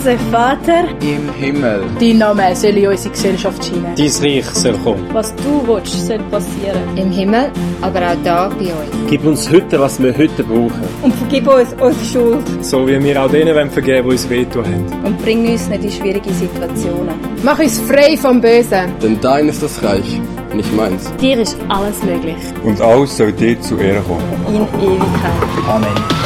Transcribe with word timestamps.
Unser 0.00 0.18
Vater 0.32 0.84
im 1.02 1.30
Himmel. 1.34 1.82
Dein 2.00 2.16
Name 2.16 2.56
soll 2.56 2.70
in 2.70 2.88
unsere 2.88 3.10
Gesellschaft 3.10 3.62
scheinen. 3.62 3.94
Dein 3.94 4.10
Reich 4.22 4.46
soll 4.46 4.72
kommen. 4.78 5.06
Was 5.12 5.34
du 5.36 5.62
willst, 5.66 6.06
soll 6.06 6.18
passieren. 6.30 6.96
Im 6.96 7.10
Himmel, 7.10 7.50
aber 7.82 8.00
auch 8.00 8.16
da 8.24 8.48
bei 8.48 8.64
uns. 8.64 9.10
Gib 9.10 9.26
uns 9.26 9.50
heute, 9.50 9.78
was 9.78 10.02
wir 10.02 10.16
heute 10.16 10.42
brauchen. 10.42 10.88
Und 11.02 11.14
vergib 11.16 11.46
uns 11.48 11.74
unsere 11.78 12.04
Schuld. 12.06 12.64
So 12.64 12.88
wie 12.88 13.04
wir 13.04 13.22
auch 13.22 13.30
denen 13.30 13.70
vergeben, 13.70 14.08
die 14.08 14.12
uns 14.12 14.30
wehtun 14.30 14.64
haben. 14.64 14.86
Und 15.04 15.22
bring 15.22 15.46
uns 15.46 15.68
nicht 15.68 15.84
in 15.84 15.90
schwierige 15.90 16.32
Situationen. 16.32 17.16
Mach 17.42 17.58
uns 17.58 17.78
frei 17.80 18.16
vom 18.16 18.40
Bösen. 18.40 18.94
Denn 19.02 19.20
dein 19.20 19.50
ist 19.50 19.62
das 19.62 19.82
Reich, 19.82 20.18
nicht 20.54 20.74
meins. 20.74 21.12
Dir 21.20 21.40
ist 21.40 21.58
alles 21.68 22.02
möglich. 22.02 22.36
Und 22.64 22.80
alles 22.80 23.18
soll 23.18 23.32
dir 23.32 23.60
zu 23.60 23.76
Ehren 23.76 24.02
kommen. 24.04 24.22
In 24.48 24.62
Ewigkeit. 24.80 25.68
Amen. 25.68 26.19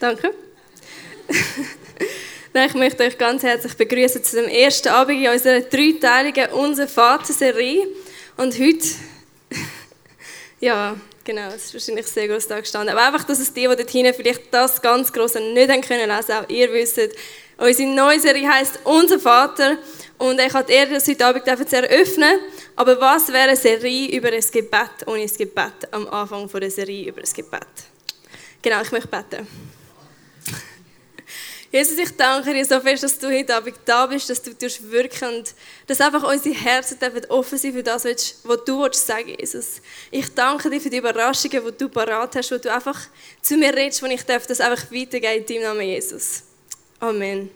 Danke. 0.00 0.34
Ich 2.58 2.72
möchte 2.72 3.02
euch 3.02 3.18
ganz 3.18 3.42
herzlich 3.42 3.74
begrüßen 3.74 4.24
zu 4.24 4.36
dem 4.36 4.48
ersten 4.48 4.88
Abend 4.88 5.22
in 5.22 5.30
unserer 5.30 5.60
dreiteiligen 5.60 6.50
Unser 6.52 6.88
Vater-Serie. 6.88 7.86
Und 8.38 8.58
heute, 8.58 8.88
ja, 10.60 10.96
genau, 11.22 11.48
es 11.48 11.66
ist 11.66 11.74
wahrscheinlich 11.74 12.06
sehr 12.06 12.28
groß 12.28 12.48
da 12.48 12.58
gestanden. 12.58 12.96
Aber 12.96 13.06
einfach, 13.06 13.24
dass 13.24 13.40
es 13.40 13.52
die, 13.52 13.68
die 13.68 13.76
dort 13.76 13.90
hinten 13.90 14.14
vielleicht 14.14 14.54
das 14.54 14.80
ganz 14.80 15.12
Große 15.12 15.38
nicht 15.38 15.70
haben 15.70 15.82
können 15.82 16.08
lesen, 16.08 16.32
auch 16.32 16.48
ihr 16.48 16.72
wisst, 16.72 16.98
unsere 17.58 17.90
neue 17.90 18.20
Serie 18.20 18.50
heisst 18.50 18.80
Unser 18.84 19.20
Vater. 19.20 19.76
Und 20.16 20.40
ich 20.40 20.52
die 20.54 20.72
Ehre, 20.72 20.94
das 20.94 21.06
heute 21.06 21.26
Abend 21.26 21.68
zu 21.68 21.76
eröffnen. 21.76 22.38
Aber 22.74 22.98
was 22.98 23.28
wäre 23.28 23.48
eine 23.48 23.56
Serie 23.56 24.16
über 24.16 24.28
ein 24.28 24.44
Gebet 24.50 25.06
ohne 25.06 25.24
ein 25.24 25.36
Gebet 25.36 25.88
am 25.90 26.08
Anfang 26.08 26.48
der 26.48 26.70
Serie 26.70 27.10
über 27.10 27.20
das 27.20 27.34
Gebet? 27.34 27.60
Genau, 28.62 28.80
ich 28.80 28.92
möchte 28.92 29.08
beten. 29.08 29.46
Jesus, 31.76 31.98
ich 31.98 32.16
danke 32.16 32.54
dir 32.54 32.64
so 32.64 32.80
fest, 32.80 33.02
dass 33.02 33.18
du 33.18 33.26
heute 33.26 33.54
Abend 33.54 33.76
da 33.84 34.06
bist, 34.06 34.30
dass 34.30 34.40
du 34.40 34.50
wirken 34.90 35.28
und 35.28 35.54
dass 35.86 36.00
einfach 36.00 36.22
unsere 36.22 36.54
Herzen 36.54 36.96
offen 37.28 37.58
sind 37.58 37.74
für 37.74 37.82
das, 37.82 38.06
was 38.06 38.64
du 38.64 38.88
sagen 38.92 39.26
willst, 39.26 39.52
Jesus. 39.52 39.82
Ich 40.10 40.34
danke 40.34 40.70
dir 40.70 40.80
für 40.80 40.88
die 40.88 40.96
Überraschungen, 40.96 41.62
die 41.62 41.76
du 41.76 41.90
parat 41.90 42.34
hast, 42.34 42.50
wo 42.50 42.56
du 42.56 42.72
einfach 42.72 42.98
zu 43.42 43.58
mir 43.58 43.76
redest, 43.76 44.02
wo 44.02 44.06
ich 44.06 44.22
darf, 44.22 44.46
das 44.46 44.58
einfach 44.58 44.90
weitergeben 44.90 45.44
in 45.44 45.46
deinem 45.46 45.62
Namen, 45.64 45.82
Jesus. 45.82 46.44
Amen. 46.98 47.50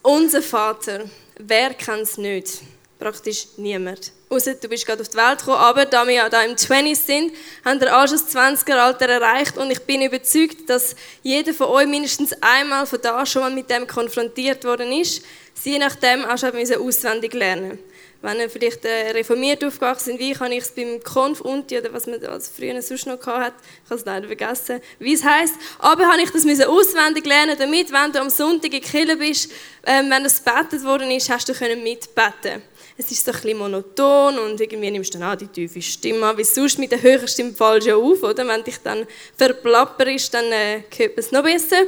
Unser 0.00 0.40
Vater, 0.40 1.10
wer 1.38 1.74
kann 1.74 2.00
es 2.00 2.16
nicht? 2.16 2.62
Praktisch 3.00 3.46
niemand. 3.56 4.12
Außer 4.28 4.54
du 4.56 4.68
bist 4.68 4.86
gerade 4.86 5.00
auf 5.00 5.08
die 5.08 5.16
Welt 5.16 5.38
gekommen, 5.38 5.56
aber 5.56 5.86
da 5.86 6.06
wir 6.06 6.14
ja 6.14 6.28
da 6.28 6.42
im 6.42 6.54
20 6.54 6.98
sind, 6.98 7.32
haben 7.64 7.80
wir 7.80 7.96
auch 7.96 8.06
schon 8.06 8.18
das 8.18 8.36
20er-Alter 8.36 9.08
erreicht. 9.08 9.56
Und 9.56 9.70
ich 9.70 9.80
bin 9.80 10.02
überzeugt, 10.02 10.68
dass 10.68 10.94
jeder 11.22 11.54
von 11.54 11.68
euch 11.68 11.86
mindestens 11.86 12.34
einmal 12.42 12.84
von 12.84 13.00
da 13.00 13.24
schon 13.24 13.40
mal 13.40 13.50
mit 13.50 13.70
dem 13.70 13.86
konfrontiert 13.86 14.64
worden 14.64 14.92
ist, 14.92 15.24
sie 15.54 15.78
nachdem 15.78 16.26
auch 16.26 16.36
schon 16.36 16.52
auswendig 16.54 17.32
lernen. 17.32 17.78
Wenn 18.20 18.38
ihr 18.38 18.50
vielleicht 18.50 18.84
äh, 18.84 19.12
reformiert 19.12 19.64
aufgewachsen 19.64 20.18
sind, 20.18 20.20
wie 20.20 20.34
kann 20.34 20.52
ich 20.52 20.64
es 20.64 20.72
beim 20.72 21.02
Konf 21.02 21.40
Unti 21.40 21.78
oder 21.78 21.90
was 21.94 22.06
man 22.06 22.22
als 22.26 22.50
früher 22.50 22.82
sonst 22.82 23.06
noch 23.06 23.26
hat, 23.26 23.54
ich 23.82 23.90
habe 23.90 23.98
es 23.98 24.04
leider 24.04 24.26
vergessen, 24.26 24.82
wie 24.98 25.14
es 25.14 25.24
heisst. 25.24 25.54
Aber 25.78 26.06
habe 26.06 26.20
ich 26.20 26.30
das 26.30 26.44
müssen 26.44 26.64
auswendig 26.64 27.24
lernen, 27.24 27.56
damit, 27.58 27.90
wenn 27.90 28.12
du 28.12 28.20
am 28.20 28.28
Sonntag 28.28 28.74
in 28.74 28.82
Kille 28.82 29.16
bist, 29.16 29.50
ähm, 29.86 30.10
wenn 30.10 30.22
das 30.22 30.42
betet 30.42 30.84
worden 30.84 31.10
ist, 31.10 31.30
hast 31.30 31.48
du 31.48 31.54
können 31.54 31.82
mitbeten 31.82 32.62
es 32.96 33.10
ist 33.10 33.24
so 33.24 33.32
ein 33.32 33.40
bisschen 33.40 33.58
monoton 33.58 34.38
und 34.38 34.60
irgendwie 34.60 34.90
nimmst 34.90 35.14
du 35.14 35.18
dann 35.18 35.32
auch 35.32 35.36
die 35.36 35.46
tiefe 35.46 35.80
Stimme 35.80 36.26
an, 36.26 36.36
wie 36.36 36.44
sonst 36.44 36.78
mit 36.78 36.92
der 36.92 37.02
höheren 37.02 37.28
Stimme 37.28 37.52
fallst 37.52 37.88
auf, 37.90 38.22
oder? 38.22 38.46
Wenn 38.46 38.64
dich 38.64 38.78
dann 38.82 39.06
verplapperst, 39.36 40.34
dann 40.34 40.52
äh, 40.52 40.82
hört 40.96 41.16
man 41.16 41.24
es 41.24 41.32
noch 41.32 41.42
besser. 41.42 41.82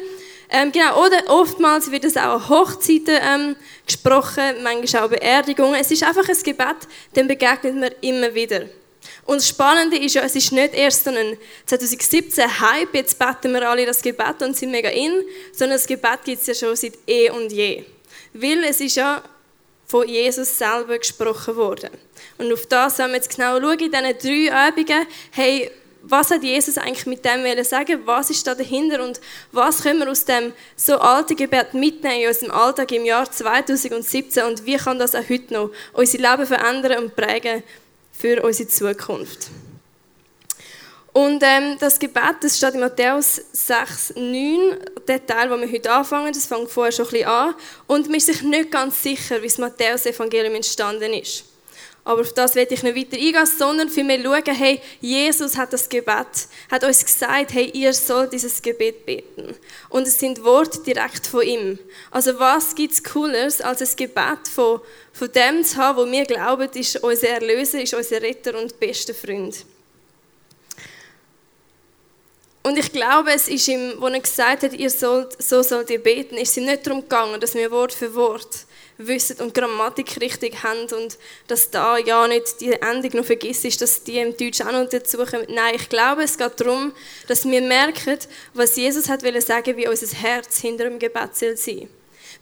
Ähm, 0.54 0.70
genau, 0.70 1.06
oder 1.06 1.18
oftmals 1.28 1.90
wird 1.90 2.04
es 2.04 2.16
auch 2.16 2.34
an 2.34 2.48
Hochzeiten 2.48 3.18
ähm, 3.22 3.56
gesprochen, 3.86 4.62
manchmal 4.62 5.04
auch 5.04 5.08
Beerdigungen. 5.08 5.80
Es 5.80 5.90
ist 5.90 6.02
einfach 6.02 6.28
ein 6.28 6.42
Gebet, 6.42 6.76
dem 7.16 7.26
begegnet 7.26 7.74
man 7.74 7.90
immer 8.02 8.34
wieder. 8.34 8.66
Und 9.24 9.36
das 9.36 9.48
Spannende 9.48 9.96
ist 9.96 10.14
ja, 10.14 10.22
es 10.22 10.36
ist 10.36 10.52
nicht 10.52 10.74
erst 10.74 11.04
so 11.04 11.10
ein 11.10 11.36
2017 11.66 12.60
Hype, 12.60 12.94
jetzt 12.94 13.18
beten 13.18 13.52
wir 13.52 13.68
alle 13.68 13.86
das 13.86 14.02
Gebet 14.02 14.42
und 14.42 14.56
sind 14.56 14.70
mega 14.70 14.90
in, 14.90 15.12
sondern 15.52 15.78
das 15.78 15.86
Gebet 15.86 16.24
gibt 16.24 16.40
es 16.40 16.46
ja 16.48 16.54
schon 16.54 16.76
seit 16.76 16.98
eh 17.06 17.30
und 17.30 17.50
je. 17.50 17.84
Weil 18.34 18.64
es 18.64 18.80
ist 18.80 18.96
ja 18.96 19.22
von 19.92 20.08
Jesus 20.08 20.56
selber 20.56 20.96
gesprochen 20.96 21.54
worden. 21.54 21.90
Und 22.38 22.50
auf 22.50 22.64
das 22.64 22.96
sollen 22.96 23.10
wir 23.10 23.16
jetzt 23.16 23.36
genau 23.36 23.60
schauen, 23.60 23.78
in 23.78 23.90
diesen 23.90 24.48
drei 24.50 24.70
Übungen, 24.70 25.06
hey, 25.32 25.70
was 26.02 26.30
hat 26.30 26.42
Jesus 26.42 26.78
eigentlich 26.78 27.04
mit 27.04 27.22
dem 27.26 27.62
sagen 27.62 28.00
Was 28.06 28.30
ist 28.30 28.46
da 28.46 28.54
dahinter 28.54 29.04
und 29.04 29.20
was 29.52 29.82
können 29.82 30.00
wir 30.00 30.10
aus 30.10 30.24
dem 30.24 30.54
so 30.76 30.98
alten 30.98 31.36
Gebet 31.36 31.74
mitnehmen 31.74 32.22
in 32.22 32.28
unserem 32.28 32.52
Alltag 32.52 32.90
im 32.90 33.04
Jahr 33.04 33.30
2017 33.30 34.44
und 34.44 34.64
wie 34.64 34.78
kann 34.78 34.98
das 34.98 35.14
auch 35.14 35.28
heute 35.28 35.52
noch 35.52 35.70
unser 35.92 36.18
Leben 36.18 36.46
verändern 36.46 37.04
und 37.04 37.14
prägen 37.14 37.62
für 38.18 38.42
unsere 38.42 38.70
Zukunft? 38.70 39.50
Und 41.12 41.42
ähm, 41.42 41.76
das 41.78 41.98
Gebet, 41.98 42.36
das 42.40 42.56
steht 42.56 42.72
in 42.74 42.80
Matthäus 42.80 43.42
6, 43.52 44.14
9, 44.16 44.78
der 45.06 45.26
Teil, 45.26 45.50
wo 45.50 45.60
wir 45.60 45.70
heute 45.70 45.92
anfangen, 45.92 46.32
das 46.32 46.46
fängt 46.46 46.70
vorher 46.70 46.90
schon 46.90 47.04
ein 47.06 47.10
bisschen 47.10 47.28
an. 47.28 47.54
Und 47.86 48.06
man 48.06 48.16
ist 48.16 48.26
sich 48.26 48.42
nicht 48.42 48.70
ganz 48.70 49.02
sicher, 49.02 49.42
wie 49.42 49.46
das 49.46 49.58
Matthäus-Evangelium 49.58 50.54
entstanden 50.54 51.12
ist. 51.12 51.44
Aber 52.04 52.22
auf 52.22 52.32
das 52.32 52.54
werde 52.56 52.74
ich 52.74 52.82
nicht 52.82 52.96
weiter 52.96 53.16
eingehen, 53.16 53.46
sondern 53.46 53.88
für 53.88 54.02
mich 54.02 54.22
schauen, 54.22 54.54
hey, 54.56 54.80
Jesus 55.00 55.56
hat 55.56 55.72
das 55.72 55.88
Gebet, 55.88 56.48
hat 56.70 56.82
uns 56.82 57.04
gesagt, 57.04 57.52
hey, 57.52 57.70
ihr 57.74 57.92
sollt 57.92 58.32
dieses 58.32 58.60
Gebet 58.60 59.06
beten. 59.06 59.54
Und 59.88 60.08
es 60.08 60.18
sind 60.18 60.42
Worte 60.42 60.80
direkt 60.80 61.26
von 61.26 61.42
ihm. 61.42 61.78
Also 62.10 62.38
was 62.40 62.74
gibt 62.74 62.94
es 62.94 63.04
Cooleres, 63.04 63.60
als 63.60 63.82
ein 63.82 63.96
Gebet 63.96 64.48
von, 64.52 64.80
von 65.12 65.30
dem 65.30 65.62
zu 65.62 65.76
haben, 65.76 65.98
wo 65.98 66.10
wir 66.10 66.24
glauben, 66.24 66.68
ist 66.74 66.96
unser 67.04 67.28
Erlöser, 67.28 67.80
ist 67.80 67.94
unser 67.94 68.20
Retter 68.20 68.58
und 68.58 68.80
bester 68.80 69.14
Freund. 69.14 69.64
Und 72.64 72.78
ich 72.78 72.92
glaube, 72.92 73.32
es 73.32 73.48
ist 73.48 73.66
ihm, 73.66 73.94
wo 73.98 74.06
er 74.06 74.20
gesagt 74.20 74.62
hat, 74.62 74.72
ihr 74.72 74.90
sollt, 74.90 75.42
so 75.42 75.62
sollt 75.62 75.90
ihr 75.90 76.00
beten, 76.00 76.36
ist 76.36 76.56
ihm 76.56 76.64
nicht 76.64 76.86
darum 76.86 77.02
gegangen, 77.02 77.40
dass 77.40 77.54
wir 77.54 77.70
Wort 77.72 77.92
für 77.92 78.14
Wort 78.14 78.66
wissen 78.98 79.40
und 79.40 79.52
Grammatik 79.52 80.20
richtig 80.20 80.62
haben 80.62 80.82
und 80.92 81.18
dass 81.48 81.70
da 81.70 81.98
ja 81.98 82.28
nicht 82.28 82.60
die 82.60 82.72
Endung 82.72 83.16
noch 83.16 83.24
vergisst 83.24 83.64
ist, 83.64 83.80
dass 83.80 84.04
die 84.04 84.18
im 84.18 84.36
Deutsch 84.36 84.60
auch 84.60 84.70
noch 84.70 84.88
dazukommen. 84.88 85.46
Nein, 85.48 85.74
ich 85.74 85.88
glaube, 85.88 86.22
es 86.22 86.38
geht 86.38 86.60
darum, 86.60 86.92
dass 87.26 87.44
wir 87.44 87.60
merken, 87.62 88.18
was 88.54 88.76
Jesus 88.76 89.08
hat 89.08 89.22
sagen, 89.42 89.76
wie 89.76 89.88
unser 89.88 90.16
Herz 90.16 90.58
hinter 90.58 90.84
dem 90.84 91.00
Gebet 91.00 91.34
soll 91.34 91.56
sein 91.56 91.88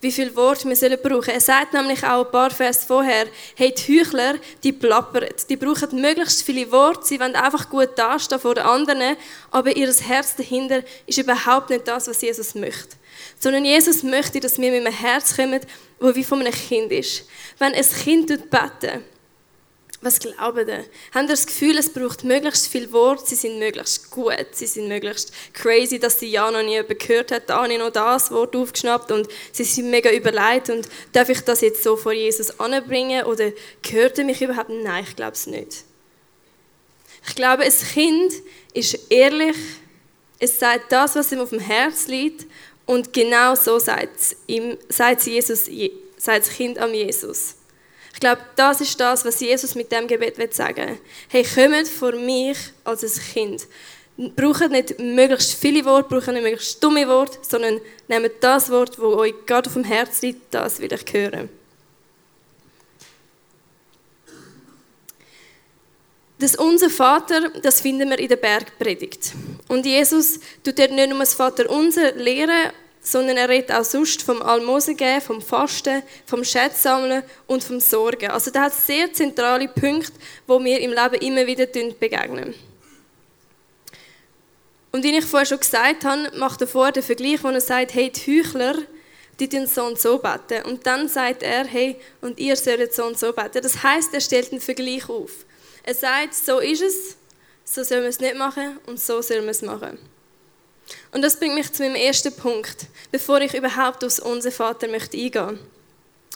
wie 0.00 0.12
viel 0.12 0.34
Wort 0.34 0.65
wir 0.65 0.77
sollen 0.77 0.99
brauchen. 1.03 1.31
Er 1.31 1.41
sagt 1.41 1.72
nämlich 1.72 2.03
auch 2.05 2.25
ein 2.25 2.31
paar 2.31 2.50
Vers 2.50 2.84
vorher, 2.84 3.27
hey, 3.55 3.72
die 3.72 4.00
Heuchler, 4.00 4.34
die 4.62 4.72
plappern. 4.72 5.27
Die 5.49 5.56
brauchen 5.56 6.00
möglichst 6.00 6.43
viele 6.43 6.71
Worte, 6.72 7.06
sie 7.06 7.21
wollen 7.21 7.37
einfach 7.37 7.69
gut 7.69 7.91
dastehen 7.97 8.41
vor 8.41 8.55
den 8.55 8.65
anderen, 8.65 9.16
aber 9.50 9.77
ihr 9.77 9.93
Herz 9.93 10.37
dahinter 10.37 10.83
ist 11.06 11.19
überhaupt 11.19 11.71
nicht 11.71 11.87
das, 11.87 12.09
was 12.09 12.22
Jesus 12.22 12.55
möchte. 12.55 12.97
Sondern 13.39 13.65
Jesus 13.65 14.03
möchte, 14.03 14.41
dass 14.41 14.59
wir 14.59 14.71
mit 14.71 14.87
einem 14.87 14.97
Herz 14.97 15.37
kommen, 15.37 15.60
das 16.00 16.15
wie 16.16 16.25
von 16.25 16.41
einem 16.41 16.53
Kind 16.53 16.93
ist. 16.93 17.27
Wenn 17.59 17.75
ein 17.75 17.84
Kind 17.84 18.28
beten 18.50 19.05
was 20.03 20.19
glauben 20.19 20.66
ihr? 20.66 20.84
Haben 21.15 21.28
das 21.28 21.47
Gefühl, 21.47 21.77
es 21.77 21.93
braucht 21.93 22.25
möglichst 22.25 22.69
viel 22.69 22.91
Wort, 22.91 23.27
sie 23.27 23.34
sind 23.34 23.59
möglichst 23.59 24.11
gut, 24.11 24.47
sie 24.53 24.66
sind 24.66 24.88
möglichst 24.88 25.33
crazy, 25.53 25.99
dass 25.99 26.19
sie 26.19 26.28
ja 26.28 26.50
noch 26.50 26.62
nie 26.62 26.81
gehört 26.83 27.33
hat, 27.33 27.50
da 27.50 27.62
habe 27.62 27.72
ich 27.72 27.78
noch 27.78 27.91
das 27.91 28.31
Wort 28.31 28.56
aufgeschnappt 28.56 29.13
und 29.13 29.28
sie 29.53 29.65
sind 29.65 29.91
mega 29.91 30.10
überlegt 30.10 30.71
und 30.71 30.89
darf 31.13 31.28
ich 31.28 31.41
das 31.42 31.60
jetzt 31.60 31.83
so 31.83 31.97
vor 31.97 32.13
Jesus 32.13 32.59
anbringen 32.59 33.27
oder 33.27 33.53
gehört 33.83 34.19
er 34.19 34.24
mich 34.24 34.41
überhaupt? 34.41 34.71
Nein, 34.71 35.04
ich 35.07 35.16
glaube 35.16 35.33
es 35.33 35.47
nicht. 35.47 35.84
Ich 37.28 37.34
glaube, 37.34 37.65
ein 37.65 37.72
Kind 37.92 38.33
ist 38.72 38.98
ehrlich, 39.10 39.57
es 40.39 40.59
sagt 40.59 40.91
das, 40.92 41.15
was 41.15 41.30
ihm 41.30 41.41
auf 41.41 41.51
dem 41.51 41.60
Herz 41.60 42.07
liegt 42.07 42.47
und 42.86 43.13
genau 43.13 43.54
so 43.54 43.78
sagt, 43.78 44.36
ihm, 44.47 44.78
sagt, 44.89 45.27
Jesus, 45.27 45.66
sagt 46.16 46.47
das 46.47 46.54
Kind 46.54 46.78
an 46.78 46.95
Jesus. 46.95 47.57
Ich 48.21 48.27
glaube, 48.27 48.43
das 48.55 48.83
ist 48.83 49.01
das, 49.01 49.25
was 49.25 49.41
Jesus 49.41 49.75
mit 49.75 49.91
dem 49.91 50.07
Gebet 50.07 50.53
sagen 50.53 50.89
will. 50.89 50.99
Hey, 51.28 51.43
kommt 51.43 51.89
vor 51.89 52.13
mich 52.13 52.59
als 52.84 53.03
ein 53.03 53.22
Kind. 53.33 53.67
Braucht 54.37 54.71
nicht 54.71 54.99
möglichst 54.99 55.55
viele 55.55 55.83
Worte, 55.87 56.11
braucht 56.11 56.27
nicht 56.27 56.43
möglichst 56.43 56.84
dumme 56.84 57.09
Worte, 57.09 57.39
sondern 57.41 57.81
nehmt 58.09 58.33
das 58.43 58.69
Wort, 58.69 58.99
das 58.99 58.99
euch 58.99 59.33
gerade 59.47 59.71
auf 59.71 59.72
dem 59.72 59.84
Herzen 59.84 60.27
liegt, 60.27 60.53
das 60.53 60.81
will 60.81 60.93
ich 60.93 61.15
hören. 61.15 61.49
Das 66.39 66.57
Unser 66.57 66.91
Vater, 66.91 67.49
das 67.63 67.81
finden 67.81 68.11
wir 68.11 68.19
in 68.19 68.28
der 68.28 68.37
Bergpredigt. 68.37 69.33
Und 69.67 69.87
Jesus 69.87 70.41
tut 70.63 70.78
dort 70.78 70.91
nicht 70.91 71.09
nur 71.09 71.21
das 71.21 71.33
Vater 71.33 71.71
unser 71.71 72.13
lehren, 72.13 72.71
sondern 73.02 73.36
er 73.36 73.48
redet 73.48 73.72
auch 73.72 73.84
sonst 73.84 74.22
vom 74.22 74.42
Almosen 74.42 74.97
geben, 74.97 75.20
vom 75.20 75.41
Fasten, 75.41 76.02
vom 76.26 76.44
Schätzsammeln 76.44 77.22
und 77.47 77.64
vom 77.64 77.80
Sorgen. 77.80 78.30
Also 78.30 78.50
da 78.50 78.64
hat 78.64 78.74
sehr 78.74 79.12
zentrale 79.12 79.68
Punkte, 79.68 80.12
wo 80.47 80.62
wir 80.62 80.80
im 80.80 80.91
Leben 80.91 81.26
immer 81.26 81.47
wieder 81.47 81.66
begegnen. 81.66 82.54
Und 84.92 85.04
wie 85.04 85.16
ich 85.16 85.24
vorher 85.24 85.47
schon 85.47 85.60
gesagt 85.60 86.04
habe, 86.04 86.36
macht 86.36 86.60
er 86.60 86.66
vor 86.66 86.91
den 86.91 87.02
Vergleich, 87.02 87.42
wo 87.44 87.48
er 87.48 87.60
sagt, 87.60 87.94
hey, 87.94 88.10
die 88.10 88.42
Heuchler, 88.42 88.74
die 89.38 89.48
tun 89.48 89.66
so 89.66 89.84
und 89.84 89.98
so 89.98 90.18
beten. 90.18 90.66
Und 90.66 90.86
dann 90.86 91.08
sagt 91.08 91.42
er, 91.42 91.64
hey, 91.64 91.97
und 92.20 92.38
ihr 92.38 92.56
sollt 92.56 92.92
so 92.92 93.04
und 93.04 93.18
so 93.18 93.32
beten. 93.32 93.62
Das 93.62 93.82
heißt, 93.82 94.12
er 94.12 94.20
stellt 94.20 94.50
einen 94.50 94.60
Vergleich 94.60 95.08
auf. 95.08 95.30
Er 95.84 95.94
sagt, 95.94 96.34
so 96.34 96.58
ist 96.58 96.82
es, 96.82 97.16
so 97.64 97.82
sollen 97.84 98.02
wir 98.02 98.08
es 98.10 98.20
nicht 98.20 98.36
machen 98.36 98.78
und 98.86 99.00
so 99.00 99.22
sollen 99.22 99.44
wir 99.44 99.50
es 99.50 99.62
machen. 99.62 99.98
Und 101.13 101.22
das 101.22 101.39
bringt 101.39 101.54
mich 101.54 101.72
zu 101.72 101.83
meinem 101.83 101.97
ersten 101.97 102.34
Punkt, 102.34 102.87
bevor 103.10 103.41
ich 103.41 103.54
überhaupt 103.54 104.04
auf 104.04 104.19
unser 104.21 104.53
Vater 104.53 104.89
möchte 104.89 105.16
eingehen. 105.16 105.59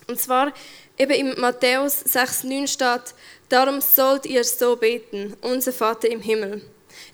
Und 0.06 0.20
zwar 0.20 0.52
eben 0.98 1.12
in 1.12 1.40
Matthäus 1.40 2.04
6,9 2.04 2.66
steht, 2.66 3.14
darum 3.48 3.80
sollt 3.80 4.26
ihr 4.26 4.44
so 4.44 4.76
beten, 4.76 5.36
unser 5.40 5.72
Vater 5.72 6.10
im 6.10 6.20
Himmel. 6.20 6.62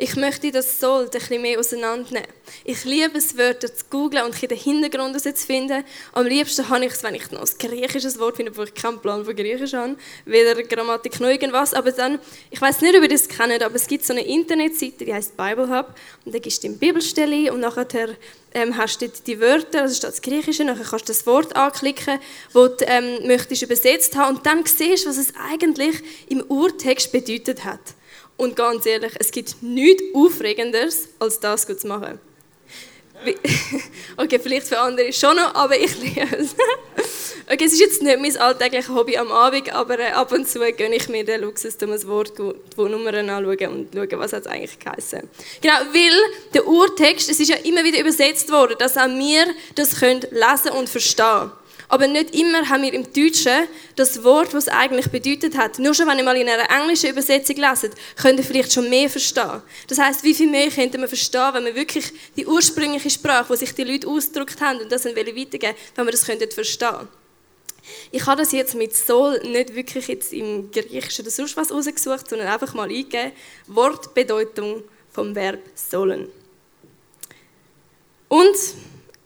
Ich 0.02 0.16
möchte 0.16 0.50
das 0.50 0.80
Soll 0.80 1.04
ein 1.04 1.10
bisschen 1.10 1.42
mehr 1.42 1.58
auseinandernehmen. 1.58 2.26
Ich 2.64 2.86
liebe 2.86 3.18
es, 3.18 3.36
Wörter 3.36 3.70
zu 3.72 3.84
googlen 3.90 4.24
und 4.24 4.40
den 4.40 4.56
Hintergrund 4.56 5.20
zu 5.20 5.30
finden. 5.34 5.84
Am 6.14 6.24
liebsten 6.24 6.66
habe 6.70 6.86
ich 6.86 6.92
es, 6.92 7.02
wenn 7.02 7.14
ich 7.16 7.30
noch 7.30 7.42
ein 7.42 7.48
griechisches 7.58 8.18
Wort 8.18 8.36
finde, 8.36 8.56
wo 8.56 8.62
ich 8.62 8.72
keinen 8.72 8.98
Plan 8.98 9.26
von 9.26 9.36
Griechisch 9.36 9.74
habe, 9.74 9.96
weder 10.24 10.54
Grammatik 10.62 11.20
noch 11.20 11.28
irgendwas. 11.28 11.74
Aber 11.74 11.92
dann, 11.92 12.18
ich 12.50 12.58
weiß 12.58 12.80
nicht, 12.80 12.96
ob 12.96 13.02
ihr 13.02 13.10
das 13.10 13.28
kennt, 13.28 13.62
aber 13.62 13.74
es 13.74 13.86
gibt 13.86 14.06
so 14.06 14.14
eine 14.14 14.24
Internetseite, 14.24 15.04
die 15.04 15.12
heißt 15.12 15.36
Bible 15.36 15.68
Hub. 15.68 15.94
Und 16.24 16.34
da 16.34 16.38
gibst 16.38 16.64
du 16.64 16.68
die 16.68 16.76
Bibelstelle 16.76 17.52
und 17.52 17.60
nachher 17.60 18.16
ähm, 18.54 18.78
hast 18.78 19.02
du 19.02 19.08
die 19.26 19.38
Wörter, 19.38 19.82
also 19.82 19.94
steht 19.94 20.12
das 20.12 20.22
Griechische, 20.22 20.64
nachher 20.64 20.84
kannst 20.84 21.10
du 21.10 21.12
das 21.12 21.26
Wort 21.26 21.54
anklicken, 21.54 22.18
das 22.54 22.76
du 22.78 22.84
ähm, 22.86 23.26
möchtest 23.26 23.60
übersetzt 23.60 24.16
haben 24.16 24.38
und 24.38 24.46
dann 24.46 24.64
siehst 24.64 25.04
du, 25.04 25.10
was 25.10 25.18
es 25.18 25.34
eigentlich 25.50 25.96
im 26.30 26.40
Urtext 26.48 27.12
bedeutet 27.12 27.66
hat. 27.66 27.80
Und 28.36 28.56
ganz 28.56 28.86
ehrlich, 28.86 29.12
es 29.18 29.30
gibt 29.30 29.62
nichts 29.62 30.02
Aufregenderes, 30.14 31.08
als 31.18 31.40
das 31.40 31.66
zu 31.66 31.86
machen. 31.86 32.18
Okay, 34.16 34.38
vielleicht 34.38 34.66
für 34.66 34.78
andere 34.78 35.12
schon 35.12 35.36
noch, 35.36 35.54
aber 35.54 35.78
ich 35.78 35.96
liebe 35.98 36.36
es. 36.36 36.54
Okay, 37.52 37.64
es 37.64 37.72
ist 37.72 37.80
jetzt 37.80 38.02
nicht 38.02 38.20
mein 38.20 38.36
alltägliches 38.36 38.90
Hobby 38.90 39.16
am 39.16 39.32
Abend, 39.32 39.72
aber 39.72 39.98
äh, 39.98 40.12
ab 40.12 40.30
und 40.30 40.48
zu 40.48 40.60
gönne 40.60 40.94
ich 40.94 41.08
mir 41.08 41.24
den 41.24 41.40
Luxus, 41.40 41.76
um 41.82 41.90
ein 41.90 42.06
Wort, 42.06 42.34
die 42.38 42.80
Nummern 42.80 43.28
anschauen 43.28 43.68
und 43.72 43.88
schauen, 43.92 44.20
was 44.20 44.32
es 44.32 44.46
eigentlich 44.46 44.78
geheißen 44.78 45.28
Genau, 45.60 45.74
weil 45.92 46.16
der 46.54 46.64
Urtext, 46.64 47.28
es 47.28 47.40
ist 47.40 47.48
ja 47.48 47.56
immer 47.56 47.82
wieder 47.82 47.98
übersetzt 47.98 48.52
worden, 48.52 48.76
dass 48.78 48.96
auch 48.96 49.08
wir 49.08 49.46
das 49.74 49.98
können 49.98 50.20
lesen 50.30 50.70
und 50.78 50.88
verstehen. 50.88 51.50
Aber 51.90 52.06
nicht 52.06 52.36
immer 52.36 52.68
haben 52.68 52.84
wir 52.84 52.94
im 52.94 53.12
Deutschen 53.12 53.66
das 53.96 54.22
Wort, 54.22 54.54
was 54.54 54.68
es 54.68 54.72
eigentlich 54.72 55.08
bedeutet 55.08 55.58
hat. 55.58 55.80
Nur 55.80 55.92
schon, 55.92 56.06
wenn 56.06 56.18
ihr 56.18 56.24
mal 56.24 56.36
in 56.36 56.48
einer 56.48 56.70
englischen 56.70 57.10
Übersetzung 57.10 57.56
leset, 57.56 57.94
könnt 58.14 58.38
ihr 58.38 58.44
vielleicht 58.44 58.72
schon 58.72 58.88
mehr 58.88 59.10
verstehen. 59.10 59.60
Das 59.88 59.98
heißt, 59.98 60.22
wie 60.22 60.32
viel 60.32 60.48
mehr 60.48 60.70
könnte 60.70 60.98
man 60.98 61.08
verstehen, 61.08 61.52
wenn 61.52 61.64
man 61.64 61.74
wirklich 61.74 62.12
die 62.36 62.46
ursprüngliche 62.46 63.10
Sprache, 63.10 63.50
wo 63.50 63.56
sich 63.56 63.74
die 63.74 63.82
Leute 63.82 64.06
ausgedrückt 64.06 64.60
haben 64.60 64.78
und 64.78 64.92
das 64.92 65.04
weitergeben 65.04 65.74
wenn 65.96 66.06
wir 66.06 66.12
das 66.12 66.24
könnten 66.24 66.48
verstehen. 66.52 67.08
Ich 68.12 68.24
habe 68.24 68.40
das 68.40 68.52
jetzt 68.52 68.76
mit 68.76 68.94
Soll 68.94 69.40
nicht 69.40 69.74
wirklich 69.74 70.06
jetzt 70.06 70.32
im 70.32 70.70
Griechischen 70.70 71.22
oder 71.22 71.32
sonst 71.32 71.56
was 71.56 71.72
rausgesucht, 71.72 72.30
sondern 72.30 72.46
einfach 72.46 72.72
mal 72.72 72.88
eingegeben, 72.88 73.32
Wortbedeutung 73.66 74.84
vom 75.10 75.34
Verb 75.34 75.60
sollen. 75.74 76.28
Und 78.28 78.56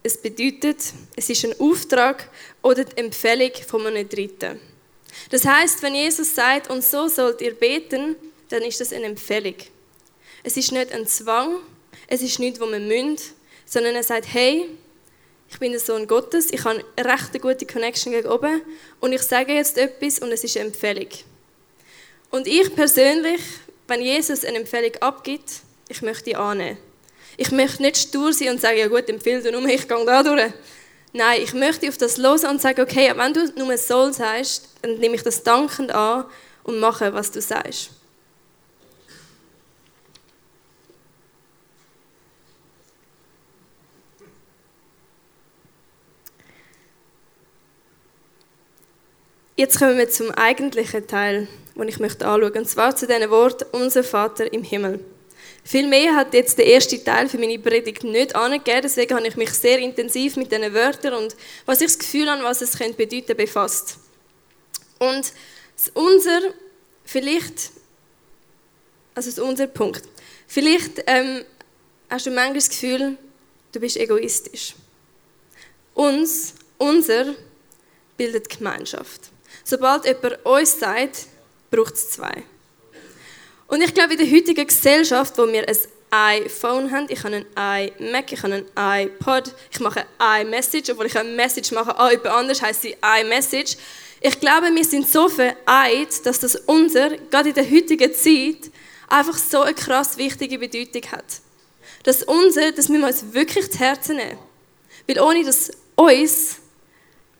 es 0.05 0.21
bedeutet, 0.21 0.93
es 1.15 1.29
ist 1.31 1.45
ein 1.45 1.59
Auftrag 1.59 2.29
oder 2.65 2.83
die 2.83 2.97
Empfehlung 2.97 3.51
von 3.67 3.85
einem 3.85 4.09
Dritten. 4.09 4.59
Das 5.29 5.45
heißt, 5.45 5.83
wenn 5.83 5.93
Jesus 5.93 6.33
sagt, 6.33 6.67
und 6.71 6.83
so 6.83 7.07
sollt 7.07 7.39
ihr 7.41 7.53
beten, 7.53 8.15
dann 8.49 8.63
ist 8.63 8.81
das 8.81 8.91
eine 8.91 9.05
Empfehlung. 9.05 9.53
Es 10.41 10.57
ist 10.57 10.71
nicht 10.71 10.91
ein 10.91 11.05
Zwang, 11.05 11.57
es 12.07 12.23
ist 12.23 12.39
nicht, 12.39 12.59
wo 12.59 12.65
man 12.65 12.87
münd, 12.87 13.21
sondern 13.67 13.95
er 13.95 14.01
sagt, 14.01 14.25
hey, 14.33 14.65
ich 15.47 15.59
bin 15.59 15.73
der 15.73 15.79
Sohn 15.79 16.07
Gottes, 16.07 16.51
ich 16.51 16.63
habe 16.63 16.83
eine 16.95 17.07
recht 17.07 17.39
gute 17.39 17.67
Connection 17.67 18.11
gegen 18.11 18.27
oben 18.27 18.61
und 18.99 19.13
ich 19.13 19.21
sage 19.21 19.53
jetzt 19.53 19.77
etwas 19.77 20.17
und 20.17 20.31
es 20.31 20.43
ist 20.43 20.57
eine 20.57 20.65
Empfehlung. 20.67 21.09
Und 22.31 22.47
ich 22.47 22.73
persönlich, 22.75 23.41
wenn 23.87 24.01
Jesus 24.01 24.43
eine 24.43 24.57
Empfehlung 24.57 24.95
abgibt, 25.01 25.61
ich 25.87 26.01
möchte 26.01 26.23
die 26.23 26.35
annehmen. 26.35 26.79
Ich 27.37 27.51
möchte 27.51 27.83
nicht 27.83 27.97
stur 27.97 28.33
sein 28.33 28.49
und 28.49 28.61
sagen, 28.61 28.79
ja 28.79 28.87
gut, 28.87 29.07
empfehle 29.07 29.43
du 29.43 29.51
nur, 29.51 29.69
ich 29.69 29.87
gehe 29.87 30.05
da 30.05 30.23
durch. 30.23 30.51
Nein, 31.17 31.41
ich 31.41 31.53
möchte 31.53 31.87
auf 31.87 31.97
das 31.97 32.17
los 32.17 32.43
und 32.43 32.61
sagen, 32.61 32.81
okay, 32.81 33.13
wenn 33.15 33.33
du 33.33 33.45
nur 33.55 33.77
soll 33.77 34.11
sagst, 34.11 34.67
dann 34.81 34.97
nehme 34.97 35.15
ich 35.15 35.23
das 35.23 35.41
dankend 35.43 35.95
an 35.95 36.25
und 36.63 36.77
mache, 36.81 37.13
was 37.13 37.31
du 37.31 37.39
sagst. 37.39 37.91
Jetzt 49.55 49.79
kommen 49.79 49.97
wir 49.97 50.09
zum 50.09 50.31
eigentlichen 50.31 51.07
Teil, 51.07 51.47
den 51.75 51.87
ich 51.87 51.97
möchte 51.97 52.25
anschauen 52.27 52.41
möchte, 52.41 52.59
und 52.59 52.65
zwar 52.67 52.93
zu 52.93 53.07
diesen 53.07 53.29
Worten, 53.29 53.63
unser 53.71 54.03
Vater 54.03 54.51
im 54.51 54.63
Himmel. 54.63 54.99
Viel 55.67 55.87
mehr 55.87 56.15
hat 56.15 56.35
jetzt 56.35 56.59
der 56.59 56.67
erste 56.67 57.03
Teil 57.03 57.27
für 57.27 57.39
meine 57.39 57.57
Predigt 57.57 58.03
nicht 58.03 58.35
angegeben, 58.35 58.81
deswegen 58.83 59.15
habe 59.15 59.27
ich 59.27 59.35
mich 59.35 59.49
sehr 59.49 59.79
intensiv 59.79 60.35
mit 60.35 60.51
diesen 60.51 60.71
Wörtern 60.75 61.15
und 61.15 61.35
was 61.65 61.81
ich 61.81 61.87
das 61.87 61.97
Gefühl 61.97 62.29
habe, 62.29 62.43
was 62.43 62.61
es 62.61 62.77
könnte 62.77 62.93
bedeuten, 62.93 63.35
befasst. 63.35 63.97
Und 64.99 65.33
unser, 65.95 66.53
vielleicht, 67.03 67.71
also 69.15 69.31
das 69.31 69.39
unser 69.39 69.65
Punkt, 69.65 70.03
vielleicht 70.45 71.03
ähm, 71.07 71.43
hast 72.11 72.27
du 72.27 72.29
manchmal 72.29 72.53
das 72.53 72.69
Gefühl, 72.69 73.17
du 73.71 73.79
bist 73.79 73.97
egoistisch. 73.97 74.75
Uns, 75.95 76.53
unser, 76.77 77.33
bildet 78.17 78.49
Gemeinschaft. 78.49 79.31
Sobald 79.63 80.05
jemand 80.05 80.45
uns 80.45 80.79
sagt, 80.79 81.25
braucht 81.71 81.95
es 81.95 82.11
zwei. 82.11 82.43
Und 83.67 83.81
ich 83.81 83.93
glaube, 83.93 84.13
in 84.13 84.19
der 84.19 84.31
heutigen 84.31 84.67
Gesellschaft, 84.67 85.37
wo 85.37 85.47
wir 85.47 85.67
ein 85.67 85.77
iPhone 86.11 86.91
haben, 86.91 87.07
ich 87.09 87.23
habe 87.23 87.45
ein 87.55 87.91
iMac, 87.99 88.31
ich 88.31 88.43
habe 88.43 88.65
ein 88.75 89.07
iPod, 89.07 89.53
ich 89.71 89.79
mache 89.79 90.05
iMessage, 90.41 90.91
obwohl 90.91 91.07
ich 91.07 91.17
ein 91.17 91.35
Message 91.35 91.71
mache 91.71 91.97
an 91.97 92.11
jemand 92.11 92.27
anders, 92.27 92.61
heisst 92.61 92.83
sie 92.83 92.95
iMessage. 93.21 93.77
Ich 94.21 94.39
glaube, 94.39 94.73
wir 94.73 94.85
sind 94.85 95.09
so 95.09 95.27
vereint, 95.29 96.25
dass 96.25 96.39
das 96.39 96.55
unser, 96.55 97.17
gerade 97.17 97.49
in 97.49 97.55
der 97.55 97.69
heutigen 97.69 98.13
Zeit, 98.13 98.71
einfach 99.07 99.37
so 99.37 99.61
eine 99.61 99.73
krass 99.73 100.17
wichtige 100.17 100.57
Bedeutung 100.57 101.11
hat. 101.11 101.25
Das 102.03 102.23
unser, 102.23 102.71
das 102.71 102.87
müssen 102.87 103.01
wir 103.01 103.07
uns 103.07 103.33
wirklich 103.33 103.71
zu 103.71 103.79
Herzen 103.79 104.17
nehmen. 104.17 104.37
Weil 105.07 105.19
ohne 105.19 105.43
das 105.43 105.71
uns, 105.95 106.57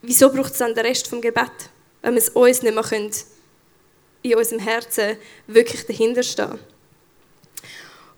wieso 0.02 0.30
braucht 0.30 0.52
es 0.52 0.58
dann 0.58 0.76
den 0.76 0.86
Rest 0.86 1.08
vom 1.08 1.22
Gebet? 1.22 1.52
Wenn 2.02 2.16
wir 2.16 2.22
es 2.22 2.30
uns 2.30 2.62
nicht 2.62 2.74
mehr 2.74 2.84
können 2.84 3.12
in 4.32 4.38
unserem 4.38 4.60
Herzen 4.60 5.18
wirklich 5.48 5.86
dahinter 5.86 6.24
stehen. 6.24 6.60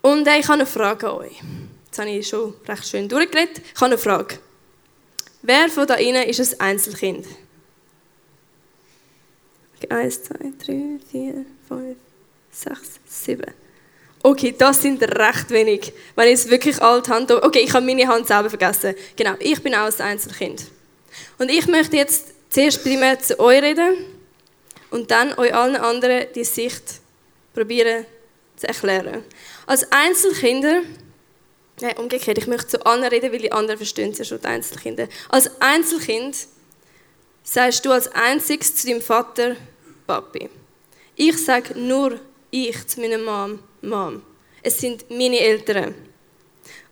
Und 0.02 0.28
ich 0.28 0.44
habe 0.48 0.54
eine 0.54 0.66
Frage 0.66 1.10
an 1.10 1.18
euch. 1.18 1.42
Jetzt 1.86 2.00
habe 2.00 2.10
ich 2.10 2.28
schon 2.28 2.54
recht 2.68 2.88
schön 2.88 3.10
durchgeredet. 3.10 3.60
Ich 3.60 3.76
habe 3.76 3.88
eine 3.88 3.98
Frage. 3.98 4.40
Wer 5.42 5.70
von 5.70 5.88
da 5.88 5.98
Ihnen 5.98 6.24
ist 6.24 6.62
ein 6.62 6.72
Einzelkind? 6.72 7.26
Eins, 9.90 10.24
zwei, 10.24 10.52
drei, 10.66 11.00
vier, 11.12 11.46
fünf, 11.68 11.98
sechs, 12.52 13.00
sieben. 13.06 13.54
Okay, 14.24 14.54
das 14.58 14.82
sind 14.82 15.02
recht 15.04 15.50
wenig. 15.52 15.94
Wenn 16.16 16.28
ich 16.28 16.34
es 16.34 16.50
wirklich 16.50 16.82
alt 16.82 17.08
Hand... 17.10 17.32
Okay, 17.32 17.60
ich 17.60 17.74
habe 17.74 17.86
meine 17.86 18.08
Hand 18.08 18.28
selber 18.28 18.50
vergessen. 18.50 18.96
Genau, 19.16 19.36
ich 19.40 19.62
bin 19.62 19.76
auch 19.76 19.86
ein 19.86 20.02
Einzelkind. 20.02 20.66
Und 21.38 21.50
ich 21.50 21.68
möchte 21.68 21.96
jetzt 21.96 22.34
zuerst 22.50 22.84
primär 22.84 23.20
zu 23.20 23.40
euch 23.40 23.62
reden 23.62 24.17
und 24.90 25.12
dann 25.12 25.38
euch 25.38 25.54
allen 25.54 25.76
anderen 25.76 26.28
die 26.34 26.44
Sicht 26.44 27.02
probieren 27.54 28.06
zu 28.56 28.68
erklären. 28.68 29.24
Als 29.66 29.92
Einzelkinder, 29.92 30.82
nein, 31.82 31.98
umgekehrt, 31.98 32.38
ich 32.38 32.48
möchte 32.48 32.68
zu 32.68 32.86
anderen 32.86 33.14
reden, 33.14 33.32
weil 33.32 33.40
die 33.40 33.52
anderen 33.52 33.78
verstehen 33.78 34.12
es 34.12 34.20
ja 34.20 34.26
schon, 34.26 34.42
die 34.42 34.48
Einzelkinder. 34.48 35.08
Als 35.30 35.50
Einzelkind 35.62 36.48
sagst 37.44 37.86
du 37.86 37.92
als 37.92 38.08
einziges 38.10 38.76
zu 38.76 38.88
deinem 38.88 39.02
Vater 39.02 39.56
Papi. 40.06 40.50
Ich 41.16 41.44
sage 41.44 41.80
nur 41.80 42.20
ich 42.52 42.88
zu 42.88 43.02
meiner 43.02 43.18
Mom, 43.18 43.60
Mom. 43.82 44.22
Es 44.62 44.80
sind 44.80 45.10
meine 45.10 45.40
Eltern. 45.40 45.96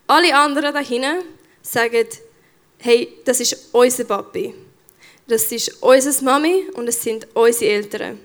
Alle 0.08 0.36
anderen 0.36 0.74
da 0.74 0.80
hinten 0.80 1.24
sagen, 1.62 2.08
hey, 2.80 3.18
das 3.26 3.40
ist 3.40 3.70
unser 3.72 4.04
Papi. 4.04 4.54
Das 5.28 5.52
ist 5.52 5.82
unsere 5.82 6.24
Mami 6.24 6.68
und 6.74 6.88
es 6.88 7.02
sind 7.02 7.28
unsere 7.34 7.72
Eltern. 7.72 8.20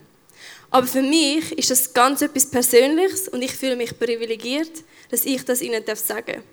Aber 0.70 0.86
für 0.86 1.02
mich 1.02 1.52
ist 1.58 1.70
das 1.70 1.92
ganz 1.92 2.22
etwas 2.22 2.46
Persönliches 2.46 3.28
und 3.28 3.42
ich 3.42 3.52
fühle 3.52 3.76
mich 3.76 3.98
privilegiert, 3.98 4.70
dass 5.10 5.24
ich 5.24 5.44
das 5.44 5.62
ihnen 5.62 5.82
sagen 5.94 6.26
darf. 6.26 6.44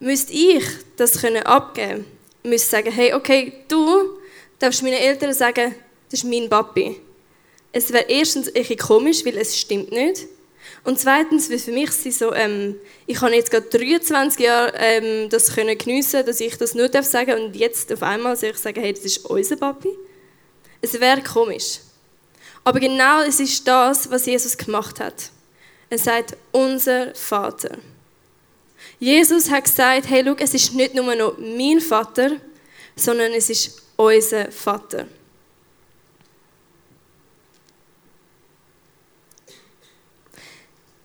Müsste 0.00 0.32
ich 0.32 0.64
das 0.96 1.20
können 1.20 1.42
abgeben, 1.44 2.04
müssen 2.42 2.68
sagen, 2.68 2.90
hey, 2.90 3.14
okay, 3.14 3.52
du 3.68 4.18
darfst 4.58 4.82
meinen 4.82 4.94
Eltern 4.94 5.32
sagen, 5.32 5.74
das 6.10 6.20
ist 6.20 6.28
mein 6.28 6.48
Papi. 6.48 7.00
Es 7.70 7.92
wäre 7.92 8.06
erstens 8.08 8.54
ein 8.54 8.76
komisch, 8.76 9.24
weil 9.24 9.36
es 9.36 9.58
stimmt 9.58 9.92
nicht. 9.92 10.26
Und 10.84 10.98
zweitens, 10.98 11.50
weil 11.50 11.58
für 11.58 11.72
mich 11.72 11.90
sie 11.92 12.10
so, 12.10 12.32
ähm, 12.34 12.76
ich 13.06 13.20
habe 13.20 13.34
jetzt 13.34 13.50
gerade 13.50 13.66
23 13.68 14.40
Jahre 14.40 14.72
ähm, 14.76 15.28
das 15.30 15.54
können 15.54 15.76
geniessen, 15.76 16.24
dass 16.26 16.40
ich 16.40 16.56
das 16.56 16.74
nur 16.74 16.88
darf 16.88 17.06
sagen 17.06 17.42
und 17.42 17.56
jetzt 17.56 17.92
auf 17.92 18.02
einmal 18.02 18.36
soll 18.36 18.50
ich 18.50 18.58
sagen, 18.58 18.80
hey, 18.80 18.92
das 18.92 19.04
ist 19.04 19.24
unser 19.24 19.56
Papi. 19.56 19.90
Es 20.80 20.98
wäre 21.00 21.22
komisch. 21.22 21.80
Aber 22.64 22.80
genau 22.80 23.22
es 23.22 23.40
ist 23.40 23.66
das, 23.66 24.10
was 24.10 24.26
Jesus 24.26 24.56
gemacht 24.56 25.00
hat. 25.00 25.30
Er 25.90 25.98
sagt, 25.98 26.36
unser 26.52 27.14
Vater. 27.14 27.78
Jesus 28.98 29.50
hat 29.50 29.64
gesagt, 29.64 30.08
hey, 30.08 30.22
schau, 30.24 30.34
es 30.38 30.54
ist 30.54 30.74
nicht 30.74 30.94
nur 30.94 31.14
noch 31.14 31.36
mein 31.38 31.80
Vater, 31.80 32.32
sondern 32.96 33.32
es 33.32 33.50
ist 33.50 33.82
unser 33.96 34.50
Vater. 34.50 35.06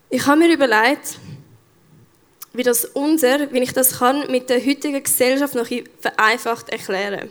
Ich 0.09 0.25
habe 0.25 0.39
mir 0.39 0.51
überlegt, 0.51 1.19
wie 2.53 2.63
das 2.63 2.85
unser, 2.85 3.51
wie 3.51 3.59
ich 3.59 3.73
das 3.73 3.99
kann, 3.99 4.29
mit 4.31 4.49
der 4.49 4.65
heutigen 4.65 5.03
Gesellschaft 5.03 5.53
noch 5.53 5.67
vereinfacht 5.99 6.69
erklären. 6.69 7.29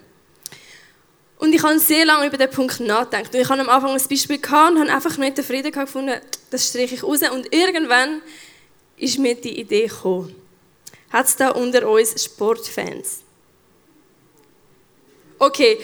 Und 1.39 1.55
ich 1.55 1.63
habe 1.63 1.79
sehr 1.79 2.05
lange 2.05 2.27
über 2.27 2.37
den 2.37 2.51
Punkt 2.51 2.81
nachgedacht. 2.81 3.35
Und 3.35 3.41
ich 3.41 3.49
habe 3.49 3.61
am 3.61 3.69
Anfang 3.69 3.91
ein 3.91 4.09
Beispiel 4.09 4.39
gehabt 4.39 4.73
und 4.73 4.81
habe 4.81 4.93
einfach 4.93 5.17
nicht 5.19 5.39
den 5.39 5.45
Frieden 5.45 5.73
gefunden, 5.73 6.21
das 6.51 6.69
streiche 6.69 6.95
ich 6.95 7.03
raus. 7.03 7.21
Und 7.33 7.53
irgendwann 7.53 8.23
ist 8.97 9.19
mir 9.19 9.35
die 9.35 9.61
Idee 9.61 9.87
gekommen. 9.87 10.35
Hat 11.11 11.27
es 11.27 11.37
da 11.37 11.51
unter 11.51 11.89
uns 11.89 12.23
Sportfans? 12.23 13.21
Okay, 15.39 15.79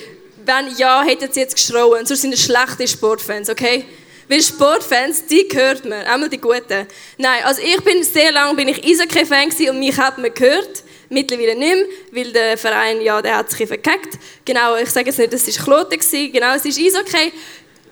wenn 0.45 0.77
ja, 0.77 1.03
hätten 1.03 1.33
sie 1.33 1.41
jetzt 1.41 1.55
geschrauen, 1.55 2.05
sonst 2.05 2.23
sind 2.23 2.35
es 2.35 2.43
schlechte 2.43 2.87
Sportfans, 2.87 3.49
okay? 3.49 3.85
Weil 4.28 4.43
Sportfans, 4.43 5.26
die 5.26 5.47
hört 5.52 5.85
man, 5.85 6.04
einmal 6.07 6.28
die 6.28 6.38
Guten. 6.38 6.87
Nein, 7.19 7.45
also 7.45 7.61
ich 7.62 7.81
bin 7.83 8.02
sehr 8.02 8.33
lange 8.33 8.54
bin 8.54 8.69
ich 8.69 8.83
Eishockey-Fan 8.85 9.50
und 9.71 9.78
mich 9.78 9.97
hat 9.97 10.19
man 10.19 10.33
gehört. 10.33 10.83
Mittlerweile 11.11 11.54
nicht 11.54 11.75
mehr, 12.12 12.25
weil 12.25 12.33
der 12.33 12.59
Verein, 12.59 13.00
ja, 13.02 13.21
der 13.21 13.37
hat 13.37 13.50
sich 13.50 13.69
verkackt. 13.69 14.19
Genau, 14.45 14.76
ich 14.76 14.90
sage 14.90 15.07
jetzt 15.07 15.19
nicht, 15.19 15.33
das 15.33 15.47
war 15.47 15.64
Kloten, 15.64 16.33
genau, 16.33 16.54
es 16.54 16.64
ist 16.64 16.78
Eishockey. 16.78 17.33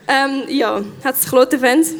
Ähm, 0.08 0.44
ja, 0.48 0.82
hat 1.04 1.14
es 1.14 1.28
Kloten-Fans? 1.28 1.94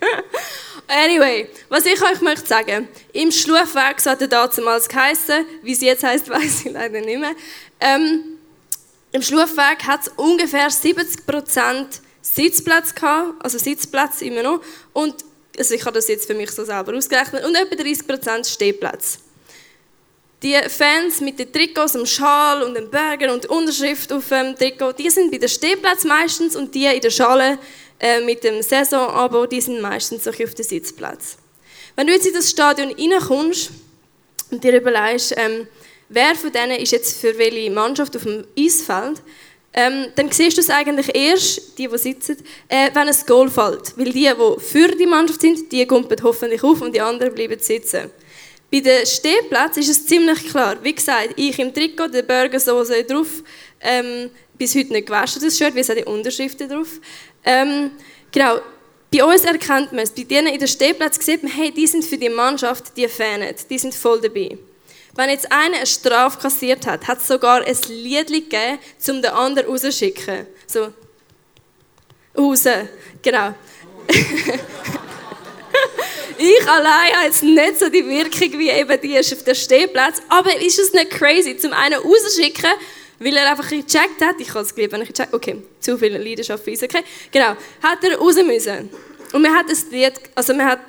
Anyway, 0.86 1.48
was 1.70 1.86
ich 1.86 2.00
euch 2.02 2.20
möchte 2.20 2.46
sagen, 2.46 2.88
im 3.12 3.32
Schlufweg, 3.32 4.00
so 4.00 4.10
hat 4.10 4.20
er 4.20 4.28
damals 4.28 4.88
geheissen, 4.88 5.46
wie 5.62 5.72
es 5.72 5.80
jetzt 5.80 6.04
heisst, 6.04 6.28
weiß 6.30 6.66
ich 6.66 6.72
leider 6.72 7.00
nicht 7.00 7.18
mehr, 7.18 7.34
ähm, 7.80 8.33
im 9.14 9.22
Schlufweg 9.22 9.86
hat 9.86 10.00
es 10.02 10.12
ungefähr 10.16 10.68
70% 10.68 12.00
Sitzplatz 12.20 12.92
gehabt, 12.96 13.44
also 13.44 13.58
Sitzplatz 13.58 14.20
immer 14.22 14.42
noch, 14.42 14.60
und 14.92 15.24
also 15.56 15.72
ich 15.72 15.82
habe 15.82 15.94
das 15.94 16.08
jetzt 16.08 16.26
für 16.26 16.34
mich 16.34 16.50
so 16.50 16.64
selber 16.64 16.96
ausgerechnet, 16.96 17.44
und 17.44 17.54
etwa 17.54 17.80
30% 17.80 18.52
Stehplatz. 18.52 19.20
Die 20.42 20.56
Fans 20.68 21.20
mit 21.20 21.38
den 21.38 21.52
Trikots, 21.52 21.92
dem 21.92 22.06
Schal 22.06 22.64
und 22.64 22.74
dem 22.74 22.90
Burger 22.90 23.32
und 23.32 23.44
der 23.44 23.52
Unterschrift 23.52 24.12
auf 24.12 24.28
dem 24.30 24.56
Trikot, 24.56 24.94
die 24.94 25.08
sind 25.08 25.30
bei 25.30 25.38
den 25.38 25.48
Stehplatz 25.48 26.02
meistens 26.02 26.56
und 26.56 26.74
die 26.74 26.86
in 26.86 27.00
der 27.00 27.10
Schale 27.10 27.60
äh, 28.00 28.20
mit 28.20 28.42
dem 28.42 28.62
Saisonabo, 28.62 29.46
die 29.46 29.60
sind 29.60 29.80
meistens 29.80 30.26
auf 30.26 30.36
dem 30.36 30.64
Sitzplatz. 30.64 31.36
Wenn 31.94 32.08
du 32.08 32.12
jetzt 32.12 32.26
in 32.26 32.34
das 32.34 32.50
Stadion 32.50 32.90
reinkommst 32.90 33.70
und 34.50 34.64
dir 34.64 34.76
überlegst, 34.76 35.34
ähm, 35.36 35.68
wer 36.14 36.34
von 36.34 36.52
denen 36.52 36.78
ist 36.78 36.92
jetzt 36.92 37.20
für 37.20 37.36
welche 37.36 37.70
Mannschaft 37.70 38.16
auf 38.16 38.22
dem 38.22 38.44
Eisfeld, 38.58 39.20
ähm, 39.76 40.06
dann 40.14 40.30
siehst 40.30 40.56
du 40.56 40.60
es 40.60 40.70
eigentlich 40.70 41.14
erst, 41.14 41.76
die, 41.76 41.88
die 41.88 41.98
sitzen, 41.98 42.36
äh, 42.68 42.90
wenn 42.94 43.08
ein 43.08 43.16
Goal 43.26 43.50
fällt. 43.50 43.98
Weil 43.98 44.12
die, 44.12 44.30
die 44.30 44.60
für 44.60 44.88
die 44.88 45.06
Mannschaft 45.06 45.40
sind, 45.40 45.70
die 45.72 45.84
kumpen 45.86 46.22
hoffentlich 46.22 46.62
auf 46.62 46.80
und 46.80 46.94
die 46.94 47.00
anderen 47.00 47.34
bleiben 47.34 47.58
sitzen. 47.58 48.10
Bei 48.70 48.80
den 48.80 49.04
Stehplätzen 49.04 49.82
ist 49.82 49.90
es 49.90 50.06
ziemlich 50.06 50.48
klar. 50.48 50.76
Wie 50.82 50.94
gesagt, 50.94 51.30
ich 51.36 51.58
im 51.58 51.74
Trikot, 51.74 52.08
der 52.08 52.22
Burgersoße 52.22 53.04
drauf, 53.04 53.42
ähm, 53.80 54.30
bis 54.56 54.76
heute 54.76 54.92
nicht 54.92 55.06
gewaschen, 55.06 55.42
das 55.42 55.58
Shirt, 55.58 55.74
wie 55.74 55.80
es 55.80 55.88
die 55.88 56.04
Unterschriften 56.04 56.68
drauf. 56.68 57.00
Ähm, 57.44 57.90
genau, 58.30 58.60
bei 59.12 59.24
uns 59.24 59.44
erkennt 59.44 59.92
man 59.92 60.00
es, 60.00 60.10
bei 60.10 60.22
denen 60.22 60.48
in 60.48 60.58
den 60.58 60.68
Stehplätzen 60.68 61.22
sieht 61.22 61.42
man, 61.42 61.52
hey, 61.52 61.72
die 61.72 61.86
sind 61.86 62.04
für 62.04 62.18
die 62.18 62.28
Mannschaft, 62.28 62.96
die 62.96 63.08
fanen, 63.08 63.54
die 63.68 63.78
sind 63.78 63.94
voll 63.94 64.20
dabei. 64.20 64.56
Wenn 65.16 65.30
jetzt 65.30 65.50
einer 65.52 65.76
eine 65.76 65.86
Strafe 65.86 66.40
kassiert 66.40 66.86
hat, 66.86 67.06
hat 67.06 67.18
es 67.18 67.28
sogar 67.28 67.62
ein 67.62 67.76
Lied 67.88 68.28
gegeben, 68.28 68.78
um 69.08 69.22
den 69.22 69.30
anderen 69.30 69.68
rauszuschicken. 69.68 70.46
So. 70.66 70.92
Raus. 72.36 72.64
Genau. 73.22 73.54
ich 76.38 76.68
allein 76.68 77.14
habe 77.14 77.26
jetzt 77.26 77.44
nicht 77.44 77.78
so 77.78 77.88
die 77.88 78.04
Wirkung 78.06 78.58
wie 78.58 78.70
eben 78.70 79.00
die 79.00 79.14
ist 79.14 79.32
auf 79.32 79.44
dem 79.44 79.54
Stehplatz. 79.54 80.20
Aber 80.28 80.60
ist 80.60 80.80
es 80.80 80.92
nicht 80.92 81.10
crazy, 81.10 81.56
zum 81.56 81.72
einen 81.72 82.00
rauszuschicken, 82.00 82.70
weil 83.20 83.36
er 83.36 83.52
einfach 83.52 83.68
gecheckt 83.68 84.20
hat, 84.20 84.40
ich 84.40 84.50
habe 84.50 84.60
es 84.60 84.74
geliebt, 84.74 84.92
wenn 84.92 85.02
ich 85.02 85.08
gecheckt 85.08 85.32
okay, 85.32 85.62
zu 85.78 85.96
viel 85.96 86.16
Leidenschaft 86.16 86.64
für 86.64 86.72
uns, 86.72 86.82
okay, 86.82 87.04
genau, 87.30 87.56
hat 87.82 88.02
er 88.02 88.18
raus 88.18 88.34
müssen. 88.44 88.90
Und 89.32 89.42
man 89.42 89.54
hat 89.54 89.70
das 89.70 89.86
Lied, 89.90 90.14
also 90.34 90.54
man 90.54 90.66
hat, 90.66 90.80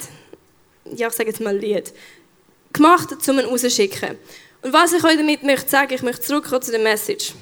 ja, 0.96 1.08
ich 1.08 1.14
sage 1.14 1.30
jetzt 1.30 1.42
mal 1.42 1.56
Lied, 1.56 1.94
gemacht, 2.76 3.10
um 3.28 3.40
ihn 3.40 3.46
rauszuschicken. 3.46 4.18
Und 4.62 4.74
was 4.74 4.94
ich 4.94 5.04
euch 5.04 5.18
damit 5.18 5.44
möchte 5.44 5.70
sagen, 5.70 5.94
ich 5.94 6.02
möchte 6.02 6.22
zurückkommen 6.22 6.62
zu 6.62 6.72
der 6.72 6.80
Message. 6.80 7.34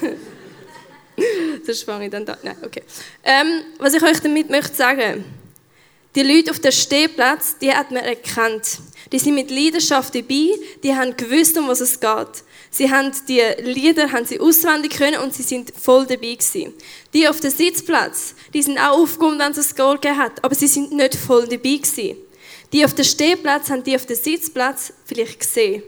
das 1.66 1.82
fange 1.82 2.06
ich 2.06 2.10
dann 2.10 2.26
da. 2.26 2.36
Nein, 2.42 2.56
okay. 2.64 2.82
Ähm, 3.22 3.62
was 3.78 3.94
ich 3.94 4.02
euch 4.02 4.20
damit 4.20 4.50
möchte 4.50 4.74
sagen, 4.74 5.24
die 6.16 6.22
Leute 6.22 6.50
auf 6.50 6.58
dem 6.58 6.72
Stehplatz, 6.72 7.56
die 7.58 7.72
hat 7.72 7.90
man 7.92 8.02
erkannt. 8.02 8.78
Die 9.12 9.18
sind 9.18 9.34
mit 9.34 9.50
Leidenschaft 9.50 10.14
dabei, 10.14 10.48
die 10.82 10.94
haben 10.94 11.16
gewusst, 11.16 11.56
um 11.56 11.68
was 11.68 11.80
es 11.80 12.00
geht. 12.00 12.44
Sie 12.70 12.90
haben 12.90 13.12
die 13.28 13.40
Lieder 13.62 14.12
haben 14.12 14.24
sie 14.24 14.40
auswendig 14.40 14.96
können 14.96 15.20
und 15.20 15.34
sie 15.34 15.42
sind 15.42 15.72
voll 15.76 16.06
dabei 16.06 16.34
gewesen. 16.34 16.72
Die 17.12 17.28
auf 17.28 17.40
dem 17.40 17.50
Sitzplatz, 17.50 18.34
die 18.54 18.62
sind 18.62 18.78
auch 18.78 18.98
aufgekommen, 18.98 19.38
wenn 19.38 19.52
es 19.52 19.70
ein 19.70 19.76
Goal 19.76 19.96
gegeben 19.96 20.18
hat, 20.18 20.44
aber 20.44 20.54
sie 20.54 20.68
sind 20.68 20.92
nicht 20.92 21.16
voll 21.16 21.46
dabei 21.46 21.76
gewesen. 21.76 22.16
Die 22.72 22.84
auf 22.84 22.94
dem 22.94 23.04
Stehplatz 23.04 23.70
haben 23.70 23.82
die 23.82 23.96
auf 23.96 24.06
dem 24.06 24.16
Sitzplatz 24.16 24.92
vielleicht 25.04 25.40
gesehen. 25.40 25.82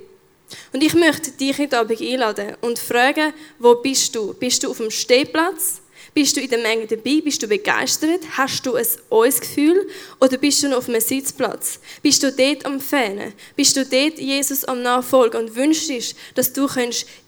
Und 0.72 0.82
ich 0.82 0.94
möchte 0.94 1.30
dich 1.30 1.58
heute 1.58 1.78
Abend 1.78 2.00
einladen 2.00 2.56
und 2.60 2.78
fragen, 2.78 3.32
wo 3.58 3.74
bist 3.76 4.14
du? 4.14 4.34
Bist 4.34 4.62
du 4.62 4.70
auf 4.70 4.78
dem 4.78 4.90
Stehplatz? 4.90 5.81
Bist 6.14 6.36
du 6.36 6.42
in 6.42 6.50
der 6.50 6.58
Menge 6.58 6.86
dabei? 6.86 7.22
Bist 7.24 7.42
du 7.42 7.46
begeistert? 7.46 8.20
Hast 8.36 8.66
du 8.66 8.74
ein 8.74 8.86
uns 9.08 9.40
Gefühl? 9.40 9.88
Oder 10.20 10.36
bist 10.36 10.62
du 10.62 10.68
noch 10.68 10.78
auf 10.78 10.88
einem 10.88 11.00
Sitzplatz? 11.00 11.80
Bist 12.02 12.22
du 12.22 12.30
dort 12.30 12.66
am 12.66 12.80
Fähnen? 12.80 13.32
Bist 13.56 13.74
du 13.76 13.86
dort 13.86 14.18
Jesus 14.18 14.64
am 14.64 14.82
Nachfolgen 14.82 15.40
und 15.40 15.56
wünschst 15.56 15.88
dir, 15.88 16.02
dass 16.34 16.52
du 16.52 16.68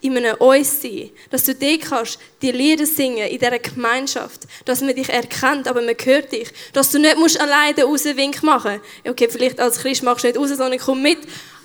in 0.03 0.19
einem 0.19 0.37
uns 0.37 0.83
sein 0.83 1.09
Dass 1.31 1.45
du 1.45 1.55
dort 1.55 1.81
kannst, 1.81 2.19
die 2.43 2.53
Lieder 2.53 2.85
singen 2.85 3.27
in 3.29 3.39
dieser 3.39 3.59
Gemeinschaft. 3.59 4.43
Dass 4.67 4.83
man 4.83 4.95
dich 4.95 5.09
erkennt, 5.09 5.67
aber 5.67 5.81
man 5.81 5.97
hört 6.05 6.33
dich. 6.33 6.51
Dass 6.75 6.91
du 6.91 6.99
nicht 6.99 7.17
musst 7.17 7.41
alleine 7.41 7.85
raus 7.85 8.05
Wink 8.05 8.43
machen 8.43 8.81
Okay, 9.09 9.29
vielleicht 9.31 9.61
als 9.61 9.79
Christ 9.79 10.03
machst 10.03 10.25
du 10.25 10.29
nicht 10.29 10.39
raus, 10.39 10.51
sondern 10.51 10.79
komm 10.79 11.01
mit. 11.01 11.21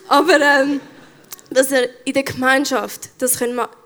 Aber 0.07 0.39
ähm, 0.39 0.79
dass 1.49 1.71
er 1.73 1.89
in 2.05 2.13
der 2.13 2.23
Gemeinschaft 2.23 3.09
das 3.17 3.39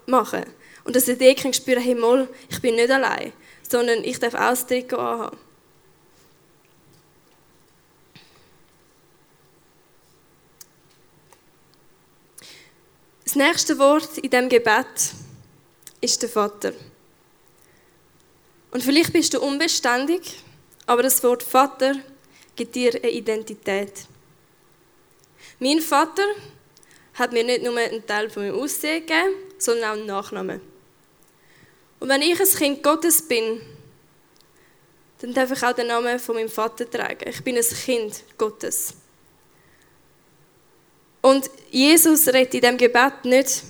machen 0.06 0.44
kann. 0.44 0.63
Und 0.84 0.96
dass 0.96 1.08
er 1.08 1.16
dort 1.16 1.38
kann 1.38 1.54
spüren 1.54 1.82
hey, 1.82 1.96
mal, 1.96 2.28
ich 2.50 2.62
bin 2.62 2.76
nicht 2.76 2.92
allein, 2.92 3.32
sondern 3.68 4.04
ich 4.04 4.20
darf 4.20 4.34
auch 4.34 4.50
das 4.50 4.68
Trikot 4.68 4.98
anhaben. 4.98 5.38
Das 13.24 13.36
nächste 13.36 13.80
Wort 13.80 14.18
in 14.20 14.30
diesem 14.30 14.50
Gebet 14.50 15.14
ist 16.02 16.22
der 16.22 16.30
Vater. 16.30 16.74
Und 18.70 18.84
vielleicht 18.84 19.14
bist 19.14 19.34
du 19.34 19.42
unbeständig, 19.42 20.44
aber 20.86 21.02
das 21.02 21.24
Wort 21.24 21.42
Vater 21.42 21.96
gibt 22.56 22.76
dir 22.76 22.94
eine 22.94 23.10
Identität. 23.10 24.06
Mein 25.60 25.80
Vater 25.80 26.26
hat 27.14 27.32
mir 27.32 27.44
nicht 27.44 27.64
nur 27.64 27.78
einen 27.78 28.06
Teil 28.06 28.30
von 28.30 28.44
meinem 28.44 28.60
Aussehen 28.60 29.06
gegeben, 29.06 29.34
sondern 29.58 29.90
auch 29.90 29.94
einen 29.94 30.06
Nachnamen. 30.06 30.73
Und 32.04 32.10
wenn 32.10 32.22
ich 32.22 32.38
ein 32.38 32.46
Kind 32.46 32.84
Gottes 32.84 33.22
bin, 33.22 33.62
dann 35.22 35.34
darf 35.34 35.54
ich 35.54 35.64
auch 35.64 35.72
den 35.72 35.88
Namen 35.88 36.20
von 36.20 36.36
meinem 36.36 36.50
Vater 36.50 36.92
tragen. 36.92 37.30
Ich 37.30 37.42
bin 37.42 37.56
ein 37.56 37.64
Kind 37.64 38.26
Gottes. 38.38 38.96
Und 41.22 41.50
Jesus 41.72 42.28
redet 42.28 42.56
in 42.56 42.60
dem 42.60 42.78
Gebet 42.78 43.24
nicht 43.24 43.64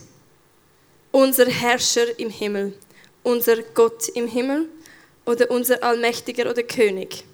unser 1.12 1.46
Herrscher 1.46 2.18
im 2.18 2.32
Himmel, 2.32 2.74
unser 3.22 3.62
Gott 3.62 4.10
im 4.16 4.28
Himmel 4.28 4.68
oder 5.28 5.52
unser 5.52 5.84
Allmächtiger 5.84 6.50
oder 6.50 6.64
König, 6.64 7.26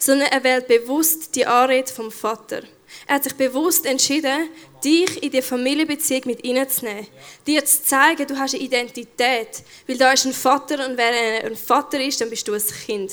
sondern 0.00 0.26
er 0.26 0.42
wählt 0.42 0.66
bewusst 0.66 1.36
die 1.36 1.46
Anrede 1.46 1.92
vom 1.92 2.10
Vater. 2.10 2.64
Er 3.06 3.14
hat 3.14 3.22
sich 3.22 3.36
bewusst 3.36 3.86
entschieden, 3.86 4.50
dich 4.84 5.22
in 5.22 5.30
die 5.30 5.42
Familienbeziehung 5.42 6.22
mit 6.26 6.44
reinzunehmen. 6.44 7.06
Dir 7.46 7.64
zu 7.64 7.82
zeigen, 7.82 8.26
du 8.26 8.38
hast 8.38 8.54
eine 8.54 8.62
Identität. 8.62 9.62
Weil 9.86 9.98
da 9.98 10.12
ist 10.12 10.26
ein 10.26 10.32
Vater 10.32 10.86
und 10.86 10.96
wer 10.96 11.44
ein 11.44 11.56
Vater 11.56 12.00
ist, 12.00 12.20
dann 12.20 12.30
bist 12.30 12.46
du 12.48 12.54
ein 12.54 12.62
Kind. 12.86 13.12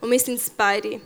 Und 0.00 0.10
wir 0.10 0.18
sind 0.18 0.36
es 0.36 0.50
beide. 0.50 1.00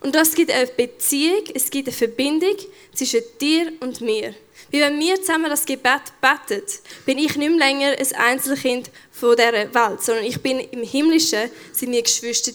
Und 0.00 0.14
das 0.14 0.34
gibt 0.34 0.50
eine 0.50 0.66
Beziehung, 0.66 1.44
es 1.54 1.70
gibt 1.70 1.88
eine 1.88 1.96
Verbindung 1.96 2.56
zwischen 2.94 3.22
dir 3.40 3.72
und 3.80 4.00
mir. 4.00 4.34
Wie 4.70 4.80
wenn 4.80 4.98
wir 4.98 5.16
zusammen 5.16 5.48
das 5.48 5.64
Gebet 5.64 6.02
beten, 6.20 6.64
bin 7.04 7.18
ich 7.18 7.36
nicht 7.36 7.56
länger 7.56 7.96
ein 7.98 8.14
Einzelkind 8.14 8.90
von 9.10 9.36
dieser 9.36 9.52
Welt, 9.52 10.02
sondern 10.02 10.24
ich 10.24 10.40
bin 10.40 10.60
im 10.60 10.82
Himmlischen, 10.82 11.50
sind 11.72 11.92
wir 11.92 12.02
Geschwister. 12.02 12.52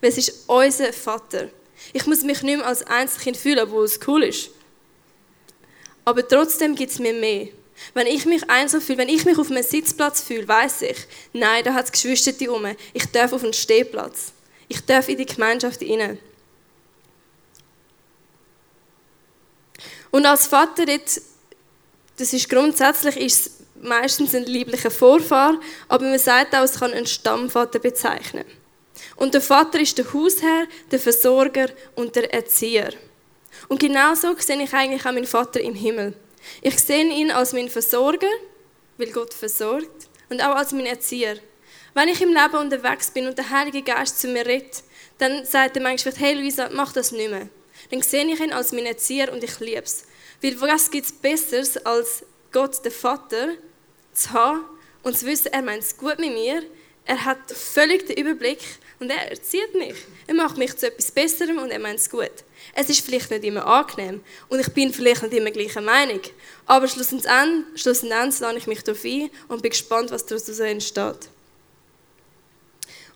Weil 0.00 0.10
es 0.10 0.18
ist 0.18 0.44
unser 0.46 0.92
Vater. 0.92 1.48
Ich 1.92 2.06
muss 2.06 2.22
mich 2.22 2.42
nicht 2.42 2.56
mehr 2.56 2.66
als 2.66 2.82
Einzelkind 2.82 3.36
fühlen, 3.36 3.60
obwohl 3.60 3.84
es 3.84 4.00
cool 4.06 4.24
ist. 4.24 4.50
Aber 6.04 6.26
trotzdem 6.26 6.74
gibt 6.74 6.92
es 6.92 6.98
mir 6.98 7.12
mehr. 7.12 7.48
Wenn 7.94 8.06
ich 8.06 8.26
mich 8.26 8.48
einsam 8.48 8.80
fühle, 8.80 8.98
wenn 8.98 9.08
ich 9.08 9.24
mich 9.24 9.38
auf 9.38 9.50
einem 9.50 9.62
Sitzplatz 9.62 10.20
fühle, 10.20 10.46
weiß 10.46 10.82
ich, 10.82 10.98
nein, 11.32 11.64
da 11.64 11.72
hat 11.74 11.86
es 11.86 11.92
Geschwister 11.92 12.52
um. 12.52 12.66
Ich 12.92 13.06
darf 13.06 13.32
auf 13.32 13.42
einen 13.42 13.52
Stehplatz. 13.52 14.32
Ich 14.68 14.84
darf 14.84 15.08
in 15.08 15.16
die 15.16 15.26
Gemeinschaft 15.26 15.80
hinein. 15.80 16.18
Und 20.10 20.26
als 20.26 20.46
Vater, 20.46 20.84
das 20.86 22.32
ist 22.32 22.48
grundsätzlich 22.48 23.16
ist 23.16 23.50
meistens 23.80 24.34
ein 24.34 24.44
lieblicher 24.44 24.90
Vorfahr, 24.90 25.58
aber 25.88 26.04
man 26.04 26.18
sagt 26.18 26.54
auch, 26.54 26.64
es 26.64 26.78
kann 26.78 26.92
einen 26.92 27.06
Stammvater 27.06 27.78
bezeichnen. 27.78 28.44
Und 29.16 29.34
der 29.34 29.40
Vater 29.40 29.80
ist 29.80 29.96
der 29.98 30.12
Hausherr, 30.12 30.66
der 30.90 30.98
Versorger 30.98 31.68
und 31.94 32.14
der 32.16 32.32
Erzieher. 32.32 32.92
Und 33.70 33.78
genau 33.78 34.16
so 34.16 34.34
sehe 34.36 34.60
ich 34.60 34.74
eigentlich 34.74 35.06
auch 35.06 35.12
meinen 35.12 35.28
Vater 35.28 35.60
im 35.60 35.76
Himmel. 35.76 36.14
Ich 36.60 36.76
sehe 36.80 37.04
ihn 37.04 37.30
als 37.30 37.52
meinen 37.52 37.68
Versorger, 37.68 38.26
weil 38.98 39.12
Gott 39.12 39.32
versorgt, 39.32 40.08
und 40.28 40.42
auch 40.42 40.56
als 40.56 40.72
meinen 40.72 40.86
Erzieher. 40.86 41.36
Wenn 41.94 42.08
ich 42.08 42.20
im 42.20 42.30
Leben 42.30 42.56
unterwegs 42.56 43.12
bin 43.12 43.28
und 43.28 43.38
der 43.38 43.48
Heilige 43.48 43.82
Geist 43.82 44.20
zu 44.20 44.26
mir 44.26 44.44
redet, 44.44 44.82
dann 45.18 45.44
sagt 45.44 45.76
er 45.76 45.82
manchmal, 45.84 46.14
hey 46.16 46.34
Luisa, 46.34 46.68
mach 46.72 46.92
das 46.92 47.12
nicht 47.12 47.30
mehr. 47.30 47.48
Dann 47.92 48.02
sehe 48.02 48.26
ich 48.26 48.40
ihn 48.40 48.52
als 48.52 48.72
meinen 48.72 48.86
Erzieher 48.86 49.32
und 49.32 49.44
ich 49.44 49.60
liebe 49.60 49.82
es. 49.82 50.04
Weil 50.42 50.60
was 50.60 50.90
gibt 50.90 51.06
es 51.06 51.12
Besseres, 51.12 51.76
als 51.86 52.24
Gott, 52.50 52.84
der 52.84 52.90
Vater, 52.90 53.50
zu 54.12 54.32
haben 54.32 54.64
und 55.04 55.16
zu 55.16 55.26
wissen, 55.26 55.52
er 55.52 55.62
meint 55.62 55.84
es 55.84 55.96
gut 55.96 56.18
mit 56.18 56.32
mir, 56.32 56.64
er 57.04 57.24
hat 57.24 57.50
völlig 57.50 58.06
den 58.06 58.16
Überblick 58.18 58.60
und 59.00 59.10
er 59.10 59.30
erzieht 59.30 59.74
mich. 59.74 59.96
Er 60.26 60.34
macht 60.34 60.58
mich 60.58 60.76
zu 60.76 60.86
etwas 60.86 61.10
Besserem 61.10 61.58
und 61.58 61.70
er 61.70 61.78
meint 61.78 61.98
es 61.98 62.10
gut. 62.10 62.30
Es 62.74 62.88
ist 62.88 63.04
vielleicht 63.04 63.30
nicht 63.30 63.44
immer 63.44 63.66
angenehm 63.66 64.22
und 64.48 64.60
ich 64.60 64.68
bin 64.68 64.92
vielleicht 64.92 65.22
nicht 65.22 65.34
immer 65.34 65.50
gleicher 65.50 65.80
Meinung, 65.80 66.20
aber 66.66 66.86
schlussendlich, 66.86 67.32
schlussendlich 67.74 68.40
lade 68.40 68.58
ich 68.58 68.66
mich 68.66 68.82
darauf 68.84 69.04
ein 69.04 69.30
und 69.48 69.62
bin 69.62 69.70
gespannt, 69.70 70.10
was 70.10 70.26
daraus 70.26 70.48
entsteht. 70.48 71.28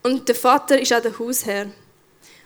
Und 0.03 0.29
der 0.29 0.35
Vater 0.35 0.79
ist 0.79 0.93
auch 0.93 1.00
der 1.00 1.19
Hausherr. 1.19 1.71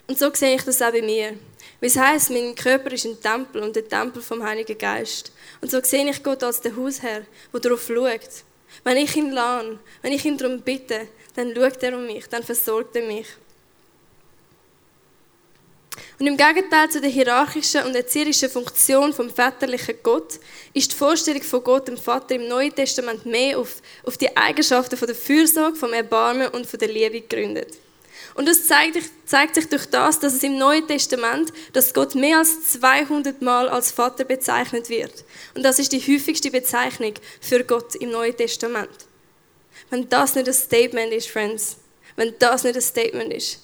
Und 0.07 0.19
so 0.19 0.33
sehe 0.33 0.55
ich 0.55 0.63
das 0.63 0.81
auch 0.81 0.93
bei 0.93 1.03
mir. 1.03 1.35
Weil 1.81 1.91
es 1.91 1.97
heisst, 1.97 2.31
mein 2.31 2.55
Körper 2.55 2.93
ist 2.93 3.05
ein 3.05 3.21
Tempel 3.21 3.63
und 3.63 3.75
der 3.75 3.89
Tempel 3.89 4.23
vom 4.23 4.43
Heiligen 4.43 4.79
Geist. 4.79 5.33
Und 5.61 5.71
so 5.71 5.83
sehe 5.83 6.09
ich 6.09 6.23
Gott 6.23 6.43
als 6.45 6.61
den 6.61 6.77
Hausherr, 6.77 7.23
der 7.53 7.61
darauf 7.61 7.87
schaut. 7.87 8.45
Wenn 8.85 8.97
ich 8.97 9.17
ihn 9.17 9.33
lerne, 9.33 9.79
wenn 10.03 10.13
ich 10.13 10.25
ihn 10.25 10.39
darum 10.39 10.61
bitte, 10.61 11.09
dann 11.39 11.55
schaut 11.55 11.83
er 11.85 11.97
um 11.97 12.05
mich, 12.05 12.27
dann 12.27 12.43
versorgt 12.43 12.97
er 12.97 13.07
mich. 13.07 13.27
Und 16.19 16.27
im 16.27 16.37
Gegenteil 16.37 16.91
zu 16.91 17.01
der 17.01 17.11
hierarchischen 17.11 17.85
und 17.85 17.95
erzieherischen 17.95 18.51
Funktion 18.51 19.13
vom 19.13 19.31
väterlichen 19.31 19.95
Gott 20.03 20.41
ist 20.75 20.91
die 20.91 20.97
Vorstellung 20.97 21.43
von 21.43 21.63
Gott, 21.63 21.87
dem 21.87 21.97
Vater, 21.97 22.35
im 22.35 22.49
Neuen 22.49 22.75
Testament 22.75 23.25
mehr 23.25 23.57
auf, 23.57 23.81
auf 24.05 24.19
die 24.19 24.37
Eigenschaften 24.37 24.97
von 24.97 25.07
der 25.07 25.15
Fürsorge, 25.15 25.77
vom 25.77 25.93
Erbarmen 25.93 26.49
und 26.49 26.67
von 26.67 26.81
der 26.81 26.89
Liebe 26.89 27.21
gegründet. 27.21 27.73
Und 28.35 28.49
das 28.49 28.67
zeigt, 28.67 28.99
zeigt, 29.25 29.55
sich 29.55 29.69
durch 29.69 29.87
das, 29.87 30.19
dass 30.19 30.35
es 30.35 30.43
im 30.43 30.59
Neuen 30.59 30.87
Testament, 30.89 31.53
dass 31.73 31.95
Gott 31.95 32.17
mehr 32.17 32.39
als 32.39 32.73
200 32.73 33.41
Mal 33.43 33.69
als 33.69 33.93
Vater 33.93 34.25
bezeichnet 34.25 34.89
wird. 34.89 35.25
Und 35.55 35.63
das 35.63 35.79
ist 35.79 35.93
die 35.93 36.01
häufigste 36.01 36.51
Bezeichnung 36.51 37.15
für 37.41 37.63
Gott 37.63 37.95
im 37.95 38.11
Neuen 38.11 38.37
Testament. 38.37 39.08
Wenn 39.91 40.09
das 40.09 40.35
nicht 40.35 40.49
ein 40.49 40.55
Statement 40.55 41.13
ist, 41.13 41.29
Friends, 41.29 41.77
wenn 42.17 42.35
das 42.39 42.65
nicht 42.65 42.77
ein 42.77 42.83
Statement 42.83 43.33
ist. 43.33 43.61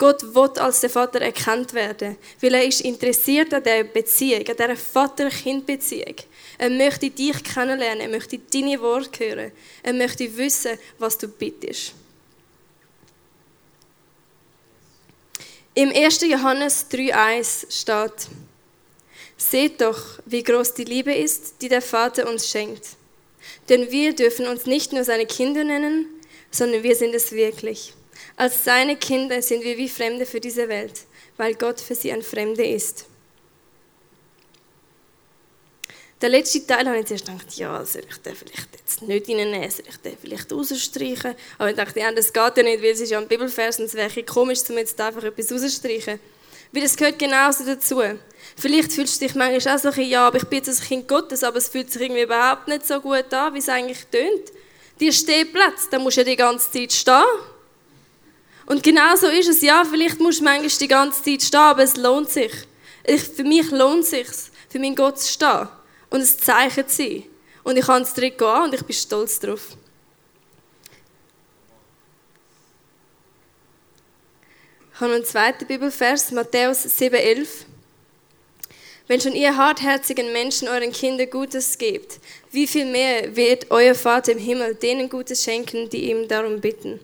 Gott 0.00 0.22
will 0.34 0.50
als 0.58 0.80
der 0.80 0.88
Vater 0.88 1.20
erkannt 1.20 1.74
werden, 1.74 2.16
weil 2.40 2.54
er 2.54 2.64
ist 2.64 2.80
interessiert 2.80 3.52
an 3.52 3.62
dieser 3.62 3.84
Beziehung, 3.84 4.48
an 4.48 4.56
dieser 4.56 4.76
Vater-Kind-Beziehung. 4.76 6.16
Er 6.56 6.70
möchte 6.70 7.10
dich 7.10 7.44
kennenlernen, 7.44 8.00
er 8.00 8.08
möchte 8.08 8.38
deine 8.38 8.80
Worte 8.80 9.28
hören, 9.28 9.52
er 9.82 9.92
möchte 9.92 10.34
wissen, 10.38 10.78
was 10.98 11.18
du 11.18 11.28
bittest. 11.28 11.92
Im 15.74 15.90
1. 15.90 16.22
Johannes 16.22 16.86
3,1 16.90 17.70
steht: 17.70 18.28
Seht 19.36 19.80
doch, 19.82 20.00
wie 20.24 20.42
groß 20.42 20.74
die 20.74 20.84
Liebe 20.84 21.14
ist, 21.14 21.60
die 21.60 21.68
der 21.68 21.82
Vater 21.82 22.28
uns 22.28 22.48
schenkt. 22.48 22.96
Denn 23.68 23.90
wir 23.90 24.14
dürfen 24.14 24.46
uns 24.46 24.66
nicht 24.66 24.92
nur 24.92 25.04
seine 25.04 25.26
Kinder 25.26 25.64
nennen, 25.64 26.06
sondern 26.50 26.82
wir 26.82 26.96
sind 26.96 27.14
es 27.14 27.32
wirklich. 27.32 27.94
Als 28.36 28.64
seine 28.64 28.96
Kinder 28.96 29.40
sind 29.42 29.64
wir 29.64 29.76
wie 29.76 29.88
Fremde 29.88 30.26
für 30.26 30.40
diese 30.40 30.68
Welt, 30.68 31.02
weil 31.36 31.54
Gott 31.54 31.80
für 31.80 31.94
sie 31.94 32.12
ein 32.12 32.22
Fremde 32.22 32.66
ist. 32.66 33.06
Der 36.20 36.28
letzte 36.28 36.66
Teil 36.66 36.86
habe 36.86 36.98
ich 36.98 37.06
zuerst 37.06 37.26
gedacht, 37.26 37.52
ja, 37.56 37.82
soll 37.82 38.02
ich 38.06 38.16
den 38.18 38.34
vielleicht 38.34 38.68
jetzt 38.76 39.02
nicht 39.02 39.28
reinnehmen, 39.28 39.70
soll 39.70 39.86
ich 39.88 39.96
den 39.96 40.18
vielleicht 40.18 40.52
rausstreichen? 40.52 41.34
Aber 41.56 41.70
ich 41.70 41.76
dachte, 41.76 42.00
ja, 42.00 42.12
das 42.12 42.30
geht 42.30 42.56
ja 42.58 42.62
nicht, 42.62 42.82
weil 42.82 42.90
es 42.90 43.00
ist 43.00 43.10
ja 43.10 43.18
ein 43.18 43.26
Bibelvers 43.26 43.78
und 43.78 43.86
es 43.86 43.94
wäre 43.94 44.22
komisch, 44.24 44.58
um 44.68 44.76
jetzt 44.76 45.00
einfach 45.00 45.24
etwas 45.24 45.50
rauszustreichen. 45.50 46.20
Weil 46.72 46.84
es 46.84 46.96
gehört 46.96 47.18
genauso 47.18 47.64
dazu. 47.64 48.00
Vielleicht 48.56 48.92
fühlst 48.92 49.20
du 49.20 49.26
dich 49.26 49.34
manchmal 49.34 49.76
auch 49.76 49.80
so, 49.80 50.00
ja, 50.00 50.26
aber 50.26 50.36
ich 50.38 50.44
bin 50.44 50.58
jetzt 50.58 50.80
ein 50.80 50.86
Kind 50.86 51.08
Gottes, 51.08 51.42
aber 51.42 51.56
es 51.56 51.68
fühlt 51.68 51.90
sich 51.90 52.02
irgendwie 52.02 52.22
überhaupt 52.22 52.68
nicht 52.68 52.86
so 52.86 53.00
gut 53.00 53.32
an, 53.32 53.54
wie 53.54 53.58
es 53.58 53.68
eigentlich 53.68 54.06
tönt. 54.06 54.52
Dir 55.00 55.12
steht 55.12 55.52
Platz, 55.52 55.88
da 55.90 55.98
musst 55.98 56.18
du 56.18 56.20
ja 56.20 56.26
die 56.26 56.36
ganze 56.36 56.70
Zeit 56.70 56.92
stehen. 56.92 57.22
Und 58.66 58.82
genau 58.82 59.16
so 59.16 59.26
ist 59.26 59.48
es. 59.48 59.62
Ja, 59.62 59.82
vielleicht 59.84 60.20
musst 60.20 60.40
du 60.40 60.44
manchmal 60.44 60.68
die 60.68 60.88
ganze 60.88 61.24
Zeit 61.24 61.42
stehen, 61.42 61.60
aber 61.60 61.82
es 61.82 61.96
lohnt 61.96 62.30
sich. 62.30 62.52
Ich, 63.04 63.22
für 63.22 63.44
mich 63.44 63.70
lohnt 63.70 64.04
es 64.04 64.10
sich, 64.10 64.28
für 64.68 64.78
meinen 64.78 64.94
Gott 64.94 65.18
zu 65.18 65.32
stehen 65.32 65.68
und 66.10 66.20
ein 66.20 66.26
Zeichen 66.26 66.86
zu 66.86 66.96
sein. 66.96 67.24
Und 67.64 67.78
ich 67.78 67.86
kann 67.86 68.02
es 68.02 68.14
direkt 68.14 68.42
an 68.42 68.64
und 68.64 68.74
ich 68.74 68.84
bin 68.84 68.94
stolz 68.94 69.40
darauf. 69.40 69.76
Habe 75.00 75.14
einen 75.14 75.24
zweiten 75.24 75.66
Bibelvers, 75.66 76.30
Matthäus 76.30 76.84
7,11. 76.84 77.64
Wenn 79.06 79.20
schon 79.20 79.32
ihr 79.32 79.56
hartherzigen 79.56 80.32
Menschen 80.32 80.68
euren 80.68 80.92
Kindern 80.92 81.30
Gutes 81.30 81.78
gebt, 81.78 82.20
wie 82.50 82.66
viel 82.66 82.84
mehr 82.84 83.34
wird 83.34 83.70
euer 83.70 83.94
Vater 83.94 84.32
im 84.32 84.38
Himmel 84.38 84.74
denen 84.74 85.08
Gutes 85.08 85.42
schenken, 85.42 85.88
die 85.88 86.10
ihm 86.10 86.28
darum 86.28 86.60
bitten? 86.60 87.00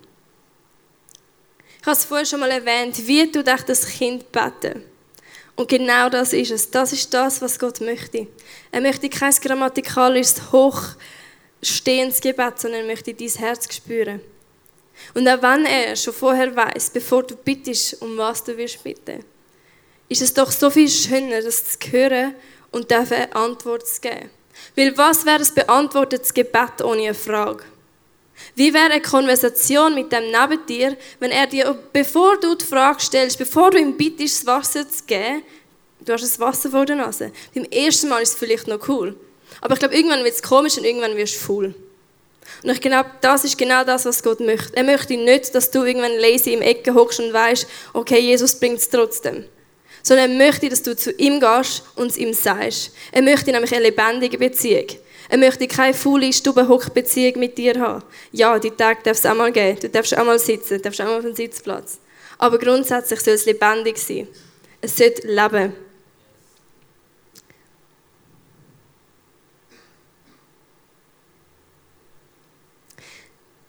Ich 1.80 1.86
habe 1.86 1.96
es 1.96 2.04
vorher 2.04 2.26
schon 2.26 2.40
mal 2.40 2.50
erwähnt, 2.50 3.06
wie 3.06 3.30
tut 3.30 3.48
euch 3.48 3.62
das 3.62 3.86
Kind 3.88 4.30
beten? 4.30 4.82
Und 5.54 5.68
genau 5.68 6.10
das 6.10 6.32
ist 6.32 6.50
es. 6.50 6.70
Das 6.70 6.92
ist 6.92 7.12
das, 7.14 7.40
was 7.40 7.58
Gott 7.58 7.80
möchte. 7.80 8.26
Er 8.70 8.82
möchte 8.82 9.08
kein 9.08 9.32
grammatikalisches, 9.32 10.52
hochstehendes 10.52 12.20
Gebet, 12.20 12.60
sondern 12.60 12.82
er 12.82 12.86
möchte 12.86 13.14
dein 13.14 13.28
Herz 13.28 13.74
spüren. 13.74 14.20
Und 15.14 15.28
auch 15.28 15.42
wenn 15.42 15.64
er 15.66 15.96
schon 15.96 16.14
vorher 16.14 16.54
weiß, 16.54 16.90
bevor 16.90 17.22
du 17.22 17.36
bittest, 17.36 18.00
um 18.02 18.16
was 18.16 18.42
du 18.44 18.56
wirst 18.56 18.82
bitten, 18.82 19.24
ist 20.08 20.22
es 20.22 20.34
doch 20.34 20.50
so 20.50 20.70
viel 20.70 20.88
schöner, 20.88 21.42
das 21.42 21.78
zu 21.78 21.78
hören 21.90 22.34
und 22.70 22.90
dafür 22.90 23.34
Antwort 23.34 23.86
zu 23.86 24.00
geben. 24.00 24.30
Weil 24.74 24.96
was 24.96 25.24
wäre 25.24 25.42
ein 25.42 25.54
beantwortetes 25.54 26.32
Gebet 26.32 26.82
ohne 26.82 27.02
eine 27.02 27.14
Frage? 27.14 27.64
Wie 28.54 28.72
wäre 28.72 28.92
eine 28.92 29.00
Konversation 29.00 29.94
mit 29.94 30.12
dem 30.12 30.30
neben 30.30 30.66
dir, 30.66 30.96
wenn 31.20 31.30
er 31.30 31.46
dir, 31.46 31.78
bevor 31.92 32.38
du 32.38 32.54
die 32.54 32.64
Frage 32.64 33.00
stellst, 33.00 33.38
bevor 33.38 33.70
du 33.70 33.78
ihm 33.78 33.96
bittest, 33.96 34.40
das 34.40 34.46
Wasser 34.46 34.88
zu 34.88 35.04
geben, 35.04 35.42
du 36.00 36.12
hast 36.12 36.22
das 36.22 36.38
Wasser 36.38 36.70
vor 36.70 36.84
der 36.84 36.96
Nase. 36.96 37.32
Beim 37.54 37.64
ersten 37.64 38.08
Mal 38.08 38.22
ist 38.22 38.34
es 38.34 38.38
vielleicht 38.38 38.68
noch 38.68 38.86
cool. 38.88 39.16
Aber 39.60 39.74
ich 39.74 39.80
glaube, 39.80 39.94
irgendwann 39.94 40.22
wird 40.22 40.34
es 40.34 40.42
komisch 40.42 40.76
und 40.76 40.84
irgendwann 40.84 41.16
wirst 41.16 41.36
du 41.36 41.38
faul. 41.38 41.74
Und 42.62 42.70
ich 42.70 42.80
glaube, 42.80 43.10
das 43.20 43.44
ist 43.44 43.58
genau 43.58 43.84
das, 43.84 44.04
was 44.04 44.22
Gott 44.22 44.40
möchte. 44.40 44.76
Er 44.76 44.84
möchte 44.84 45.16
nicht, 45.16 45.54
dass 45.54 45.70
du 45.70 45.84
irgendwann 45.84 46.18
lazy 46.18 46.52
im 46.52 46.62
Ecke 46.62 46.94
hockst 46.94 47.20
und 47.20 47.32
weißt, 47.32 47.66
okay, 47.92 48.18
Jesus 48.18 48.58
bringt 48.58 48.78
es 48.78 48.88
trotzdem. 48.88 49.44
Sondern 50.02 50.32
er 50.32 50.36
möchte, 50.36 50.68
dass 50.68 50.82
du 50.82 50.96
zu 50.96 51.12
ihm 51.12 51.40
gehst 51.40 51.82
und 51.96 52.08
es 52.08 52.16
ihm 52.16 52.32
sagst. 52.32 52.92
Er 53.12 53.22
möchte 53.22 53.50
nämlich 53.50 53.74
eine 53.74 53.84
lebendige 53.84 54.38
Beziehung. 54.38 54.86
Er 55.28 55.38
möchte 55.38 55.66
keine 55.66 55.94
faule 55.94 56.32
Stubenhockbeziehung 56.32 57.38
mit 57.40 57.58
dir 57.58 57.80
haben. 57.80 58.04
Ja, 58.32 58.58
die 58.58 58.70
Tage 58.70 59.00
darf 59.02 59.18
es 59.18 59.26
auch 59.26 59.34
mal 59.34 59.50
geben. 59.50 59.78
Du 59.80 59.88
darfst 59.88 60.16
auch 60.16 60.24
mal 60.24 60.38
sitzen, 60.38 60.76
du 60.76 60.80
darfst 60.80 61.00
auch 61.00 61.06
mal 61.06 61.18
auf 61.18 61.24
den 61.24 61.34
Sitzplatz. 61.34 61.98
Aber 62.38 62.58
grundsätzlich 62.58 63.20
soll 63.20 63.34
es 63.34 63.46
lebendig 63.46 63.98
sein. 63.98 64.28
Es 64.80 64.96
sollte 64.96 65.26
leben. 65.26 65.85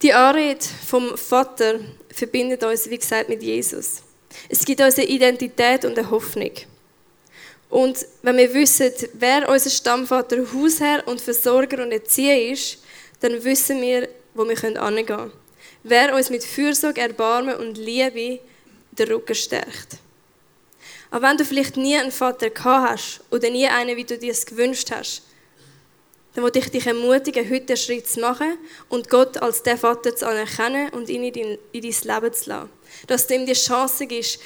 Die 0.03 0.13
Anrede 0.13 0.63
vom 0.85 1.17
Vater 1.17 1.79
verbindet 2.11 2.63
uns, 2.63 2.87
wie 2.87 2.99
gesagt, 2.99 3.29
mit 3.29 3.41
Jesus. 3.41 4.03
Es 4.47 4.63
gibt 4.63 4.79
uns 4.79 4.99
eine 4.99 5.07
Identität 5.07 5.85
und 5.85 5.97
eine 5.97 6.11
Hoffnung. 6.11 6.51
Und 7.67 8.05
wenn 8.21 8.37
wir 8.37 8.53
wissen, 8.53 8.91
wer 9.13 9.49
unser 9.49 9.71
Stammvater, 9.71 10.37
Hausherr 10.53 11.07
und 11.07 11.19
Versorger 11.19 11.81
und 11.81 11.91
Erzieher 11.91 12.51
ist, 12.51 12.77
dann 13.21 13.43
wissen 13.43 13.81
wir, 13.81 14.07
wo 14.35 14.47
wir 14.47 14.55
hingehen 14.55 15.05
können. 15.07 15.31
Wer 15.81 16.13
uns 16.15 16.29
mit 16.29 16.43
Fürsorge, 16.43 17.01
Erbarmen 17.01 17.55
und 17.55 17.79
Liebe 17.79 18.39
den 18.91 19.07
Rücken 19.07 19.33
stärkt. 19.35 19.97
Aber 21.09 21.27
wenn 21.27 21.37
du 21.37 21.45
vielleicht 21.45 21.75
nie 21.75 21.97
einen 21.97 22.11
Vater 22.11 22.51
gehabt 22.51 22.91
hast 22.91 23.21
oder 23.31 23.49
nie 23.49 23.67
einen, 23.67 23.97
wie 23.97 24.03
du 24.03 24.17
dir 24.17 24.31
es 24.31 24.45
gewünscht 24.45 24.91
hast, 24.91 25.23
dann 26.37 26.43
wollte 26.43 26.59
ich 26.59 26.69
dich 26.69 26.85
ermutigen, 26.85 27.49
heute 27.49 27.73
einen 27.73 27.77
Schritt 27.77 28.07
zu 28.07 28.19
machen 28.19 28.59
und 28.89 29.09
Gott 29.09 29.37
als 29.37 29.63
der 29.63 29.75
Vater 29.75 30.15
zu 30.15 30.27
anerkennen 30.27 30.89
und 30.89 31.09
ihn 31.09 31.23
in 31.23 31.33
dein, 31.33 31.57
in 31.71 31.81
dein 31.81 32.21
Leben 32.21 32.31
zu 32.31 32.49
lassen. 32.51 32.69
Dass 33.07 33.25
du 33.25 33.33
ihm 33.33 33.47
die 33.47 33.53
Chance 33.53 34.05
gibst, 34.05 34.39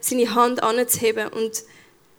seine 0.00 0.34
Hand 0.34 0.60
anzuheben 0.60 1.28
und 1.28 1.62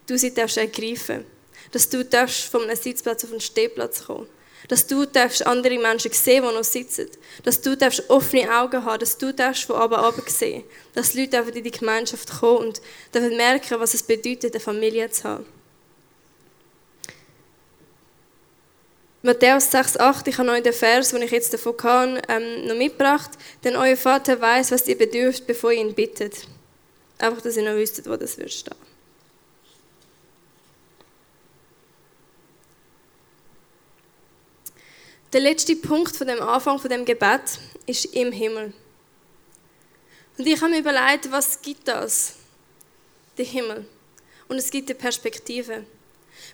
du 0.07 0.17
sie 0.17 0.33
darfst 0.33 0.55
ergreifen. 0.55 1.25
Dass 1.73 1.89
du 1.89 2.05
darfst 2.05 2.45
von 2.45 2.63
einem 2.63 2.77
Sitzplatz 2.77 3.25
auf 3.25 3.31
einen 3.31 3.41
Stehplatz 3.41 4.05
kommen. 4.05 4.27
Dass 4.69 4.87
du 4.87 5.05
darfst 5.05 5.45
andere 5.45 5.77
Menschen 5.77 6.13
sehen, 6.13 6.45
die 6.47 6.55
noch 6.55 6.63
sitzen. 6.63 7.09
Dass 7.43 7.59
du 7.59 7.75
darfst 7.75 8.09
offene 8.09 8.49
Augen 8.49 8.85
haben, 8.85 8.99
dass 8.99 9.17
du 9.17 9.33
darfst 9.33 9.65
von 9.65 9.75
oben 9.75 9.95
ab 9.95 10.15
sehen. 10.27 10.63
Dass 10.93 11.13
Leute 11.13 11.43
in 11.53 11.63
die 11.65 11.71
Gemeinschaft 11.71 12.39
kommen 12.39 12.67
und 12.67 12.81
merken, 13.13 13.77
was 13.77 13.93
es 13.93 14.03
bedeutet, 14.03 14.53
eine 14.53 14.61
Familie 14.61 15.11
zu 15.11 15.25
haben. 15.25 15.45
Matthäus 19.25 19.73
6,8, 19.73 20.27
ich 20.27 20.37
habe 20.37 20.51
euch 20.51 20.61
den 20.61 20.71
Vers, 20.71 21.09
den 21.09 21.23
ich 21.23 21.31
jetzt 21.31 21.51
davon 21.51 21.75
kann, 21.75 22.21
ähm, 22.29 22.67
noch 22.67 22.75
mitgebracht. 22.75 23.31
Denn 23.63 23.75
euer 23.75 23.97
Vater 23.97 24.39
weiß, 24.39 24.71
was 24.71 24.87
ihr 24.87 24.95
bedürft, 24.95 25.47
bevor 25.47 25.71
ihr 25.71 25.81
ihn 25.81 25.95
bittet. 25.95 26.47
Einfach, 27.17 27.41
dass 27.41 27.57
ihr 27.57 27.63
noch 27.63 27.75
wüsstet, 27.75 28.07
wo 28.07 28.15
das 28.17 28.37
wird 28.37 28.51
stehen. 28.51 28.75
Der 35.33 35.41
letzte 35.41 35.75
Punkt 35.75 36.15
von 36.15 36.27
dem 36.27 36.39
Anfang 36.43 36.77
von 36.77 36.91
dem 36.91 37.03
Gebet 37.03 37.57
ist 37.87 38.05
im 38.13 38.31
Himmel. 38.31 38.73
Und 40.37 40.45
ich 40.45 40.61
habe 40.61 40.69
mir 40.69 40.81
überlegt, 40.81 41.31
was 41.31 41.59
gibt 41.63 41.87
das? 41.87 42.35
Der 43.39 43.45
Himmel. 43.45 43.87
Und 44.47 44.59
es 44.59 44.69
gibt 44.69 44.87
eine 44.87 44.99
Perspektive. 44.99 45.83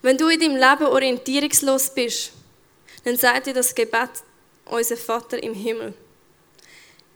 Wenn 0.02 0.18
du 0.18 0.30
in 0.30 0.40
deinem 0.40 0.56
Leben 0.56 0.86
orientierungslos 0.86 1.94
bist, 1.94 2.32
dann 3.04 3.18
sagt 3.18 3.48
dir 3.48 3.54
das 3.54 3.74
Gebet 3.74 4.10
unser 4.66 4.98
Vater 4.98 5.42
im 5.42 5.54
Himmel. 5.54 5.94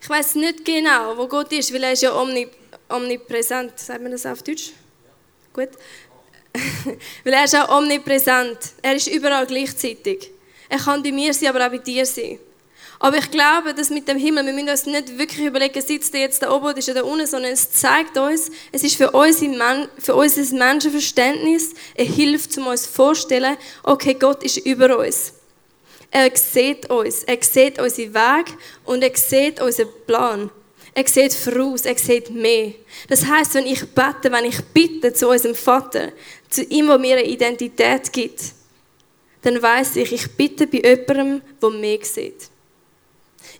Ich 0.02 0.10
weiß 0.10 0.36
nicht 0.36 0.66
genau, 0.66 1.18
wo 1.18 1.28
Gott 1.28 1.52
ist, 1.52 1.74
weil 1.74 1.84
er 1.84 1.94
ist 1.94 2.04
ja 2.04 2.14
omnipräsent. 2.90 3.80
Sagt 3.80 4.02
man 4.02 4.12
das 4.12 4.26
auf 4.26 4.44
Deutsch? 4.44 4.72
Gut. 5.54 5.70
weil 7.24 7.34
er 7.34 7.46
ist 7.46 7.54
ja 7.54 7.76
omnipräsent. 7.76 8.58
Er 8.82 8.96
ist 8.96 9.08
überall 9.08 9.48
gleichzeitig. 9.48 10.32
Er 10.70 10.80
kann 10.80 11.02
bei 11.02 11.12
mir 11.12 11.34
sein, 11.34 11.50
aber 11.50 11.66
auch 11.66 11.72
bei 11.72 11.78
dir 11.80 12.06
sein. 12.06 12.40
Aber 13.00 13.18
ich 13.18 13.30
glaube, 13.30 13.74
dass 13.74 13.90
mit 13.90 14.08
dem 14.08 14.18
Himmel, 14.18 14.46
wir 14.46 14.54
müssen 14.54 14.70
uns 14.70 14.86
nicht 14.86 15.18
wirklich 15.18 15.46
überlegen, 15.46 15.82
sitzt 15.82 16.14
er 16.14 16.22
jetzt 16.22 16.42
da 16.42 16.52
oben 16.52 16.66
oder 16.68 16.78
ist 16.78 16.88
er 16.88 16.94
da 16.94 17.04
unten, 17.04 17.28
sondern 17.28 17.52
es 17.52 17.72
zeigt 17.72 18.18
uns, 18.18 18.50
es 18.72 18.84
ist 18.84 18.96
für, 18.96 19.12
uns 19.12 19.40
für 19.98 20.16
unser 20.16 20.56
Menschenverständnis 20.56 21.74
eine 21.98 22.08
Hilfe, 22.08 22.60
um 22.60 22.68
uns 22.68 22.86
vorzustellen, 22.86 23.58
okay, 23.84 24.14
Gott 24.14 24.44
ist 24.44 24.58
über 24.58 24.98
uns. 24.98 25.34
Er 26.12 26.36
sieht 26.36 26.90
uns, 26.90 27.24
er 27.24 27.38
sieht 27.42 27.80
unseren 27.80 28.14
Weg 28.14 28.58
und 28.86 29.04
er 29.04 29.16
sieht 29.16 29.62
unseren 29.62 29.90
Plan. 30.06 30.50
Er 30.94 31.08
sieht 31.08 31.34
voraus, 31.34 31.82
er 31.82 31.98
sieht 31.98 32.30
mehr. 32.30 32.74
Das 33.10 33.26
heißt, 33.26 33.56
wenn 33.56 33.66
ich 33.66 33.82
bete, 33.82 34.32
wenn 34.32 34.46
ich 34.46 34.64
bitte 34.74 35.12
zu 35.12 35.28
unserem 35.28 35.56
Vater, 35.56 36.14
zu 36.50 36.64
ihm, 36.64 36.88
der 36.88 36.98
mir 36.98 37.18
eine 37.18 37.26
Identität 37.26 38.14
gibt, 38.14 38.40
dann 39.42 39.62
weiß 39.62 39.98
ich, 39.98 40.14
ich 40.14 40.32
bitte 40.32 40.68
bei 40.68 40.78
jemandem, 40.78 41.42
der 41.62 41.70
mehr 41.70 42.00
sieht. 42.02 42.50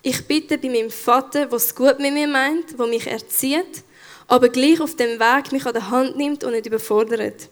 Ich 0.02 0.26
bitte 0.26 0.58
bei 0.58 0.70
meinem 0.70 0.90
Vater, 0.90 1.48
der 1.48 1.58
es 1.58 1.76
gut 1.76 2.00
mit 2.00 2.14
mir 2.14 2.28
meint, 2.28 2.80
der 2.80 2.88
mich 2.88 3.06
erzieht, 3.06 3.84
aber 4.28 4.48
gleich 4.48 4.80
auf 4.80 4.96
dem 4.96 5.20
Weg 5.20 5.52
mich 5.52 5.66
an 5.66 5.74
der 5.74 5.90
Hand 5.90 6.16
nimmt 6.16 6.44
und 6.46 6.54
nicht 6.54 6.68
überfordert. 6.68 7.50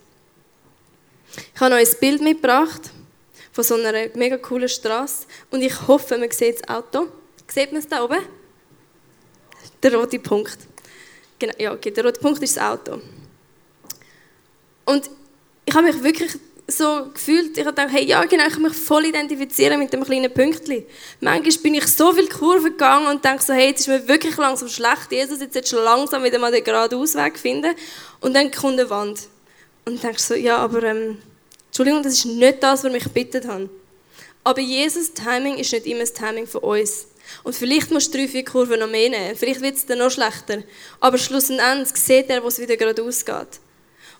Ich 1.53 1.60
habe 1.60 1.75
euch 1.75 1.89
ein 1.89 1.99
Bild 1.99 2.21
mitgebracht 2.21 2.92
von 3.54 3.63
so 3.63 3.76
einer 3.76 4.10
mega 4.16 4.38
coolen 4.38 4.68
Straße 4.68 5.28
und 5.52 5.62
ich 5.62 5.88
hoffe, 5.88 6.18
man 6.18 6.30
sieht 6.32 6.62
das 6.62 6.70
Auto. 6.70 7.08
Sieht 7.48 7.72
man 7.72 7.80
es 7.80 7.88
da 7.88 8.04
oben? 8.04 8.20
Der 9.82 9.94
rote 9.94 10.20
Punkt. 10.20 10.58
Genau, 11.39 11.54
ja, 11.58 11.72
okay, 11.72 11.92
der 11.92 12.04
rote 12.04 12.20
Punkt 12.20 12.42
ist 12.42 12.58
das 12.58 12.63
Auto. 12.63 13.00
Und 14.86 15.10
ich 15.66 15.74
habe 15.74 15.86
mich 15.86 16.04
wirklich 16.04 16.38
so 16.68 17.10
gefühlt, 17.13 17.58
ich 17.58 17.66
habe 17.66 17.76
gedacht, 17.76 17.94
hey, 17.94 18.06
ja, 18.06 18.24
genau, 18.26 18.48
ich 18.48 18.54
kann 18.54 18.63
mich 18.63 18.74
voll 18.74 19.06
identifizieren 19.06 19.80
mit 19.80 19.94
dem 19.94 20.04
kleinen 20.04 20.34
Pünktchen. 20.34 20.84
Manchmal 21.20 21.58
bin 21.62 21.74
ich 21.76 21.88
so 21.88 22.13
viel 22.13 22.30
Kurven 22.30 22.72
gegangen 22.72 23.08
und 23.08 23.24
denke 23.24 23.44
so, 23.44 23.54
hey, 23.54 23.68
jetzt 23.68 23.82
ist 23.82 23.88
mir 23.88 24.08
wirklich 24.08 24.38
langsam 24.38 24.70
schlecht, 24.70 25.12
Jesus, 25.12 25.42
jetzt 25.42 25.54
solltest 25.54 25.74
du 25.74 25.78
langsam 25.78 26.24
wieder 26.24 26.39
mal 26.39 26.52
den 26.52 26.63
geraden 26.63 27.00
Ausweg 27.00 27.38
finden. 27.38 27.76
Und 28.22 28.34
dann 28.34 28.50
kommt 28.50 28.80
eine 28.80 28.89
Wand. 28.89 29.28
Und 29.86 30.02
denke 30.02 30.20
so, 30.20 30.34
ja, 30.34 30.58
aber, 30.58 30.82
ähm, 30.84 31.18
Entschuldigung, 31.73 32.03
das 32.03 32.13
ist 32.13 32.25
nicht 32.25 32.62
das, 32.62 32.83
was 32.83 32.91
mich 32.91 33.03
gebeten 33.03 33.47
haben. 33.47 33.67
Aber 34.43 34.62
Jesus' 34.62 35.12
Timing 35.12 35.57
ist 35.57 35.71
nicht 35.73 35.88
immer 35.88 36.01
das 36.01 36.13
Timing 36.13 36.45
von 36.45 36.62
uns. 36.62 37.07
Und 37.43 37.55
vielleicht 37.55 37.89
musst 37.89 38.13
du 38.13 38.19
drei, 38.19 38.27
vier 38.27 38.45
Kurven 38.45 38.79
noch 38.79 38.88
mehr 38.88 39.09
nehmen. 39.09 39.36
Vielleicht 39.36 39.59
wird 39.62 39.77
es 39.77 39.86
dann 39.88 39.97
noch 39.97 40.12
schlechter. 40.12 40.62
Aber 40.99 41.17
schlussendlich 41.17 41.95
sieht 41.95 42.29
er, 42.29 42.43
wo 42.43 42.49
es 42.49 42.59
wieder 42.59 42.77
gerade 42.77 43.01
ausgeht. 43.01 43.59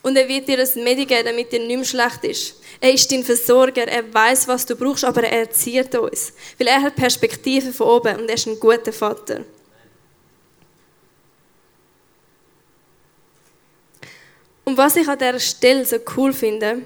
Und 0.02 0.16
er 0.16 0.28
wird 0.28 0.48
dir 0.48 0.58
ein 0.58 0.84
Medi 0.84 1.06
geben, 1.06 1.26
damit 1.26 1.52
dir 1.52 1.60
nicht 1.60 1.76
mehr 1.76 1.86
schlecht 1.86 2.24
ist. 2.24 2.56
Er 2.82 2.92
ist 2.92 3.12
dein 3.12 3.24
Versorger, 3.24 3.88
er 3.88 4.12
weiß, 4.12 4.48
was 4.48 4.66
du 4.66 4.76
brauchst, 4.76 5.06
aber 5.06 5.22
er 5.22 5.42
erzieht 5.42 5.94
uns. 5.94 6.34
Weil 6.58 6.70
er 6.70 6.82
hat 6.82 6.96
Perspektive 6.96 7.72
von 7.72 7.88
oben 7.88 8.22
und 8.22 8.30
er 8.30 8.34
ist 8.34 8.48
ein 8.48 8.60
guter 8.60 8.92
Vater. 8.92 9.46
Und 14.64 14.76
was 14.76 14.96
ich 14.96 15.08
an 15.08 15.20
dieser 15.20 15.40
Stelle 15.40 15.86
so 15.86 15.98
cool 16.18 16.34
finde, 16.34 16.82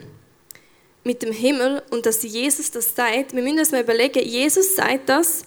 mit 1.07 1.23
dem 1.23 1.31
Himmel 1.31 1.81
und 1.89 2.05
dass 2.05 2.21
Jesus 2.21 2.69
das 2.69 2.93
sagt, 2.93 3.33
wir 3.33 3.41
müssen 3.41 3.59
uns 3.59 3.71
mal 3.71 3.81
überlegen, 3.81 4.19
Jesus 4.19 4.75
sagt 4.75 5.09
das 5.09 5.43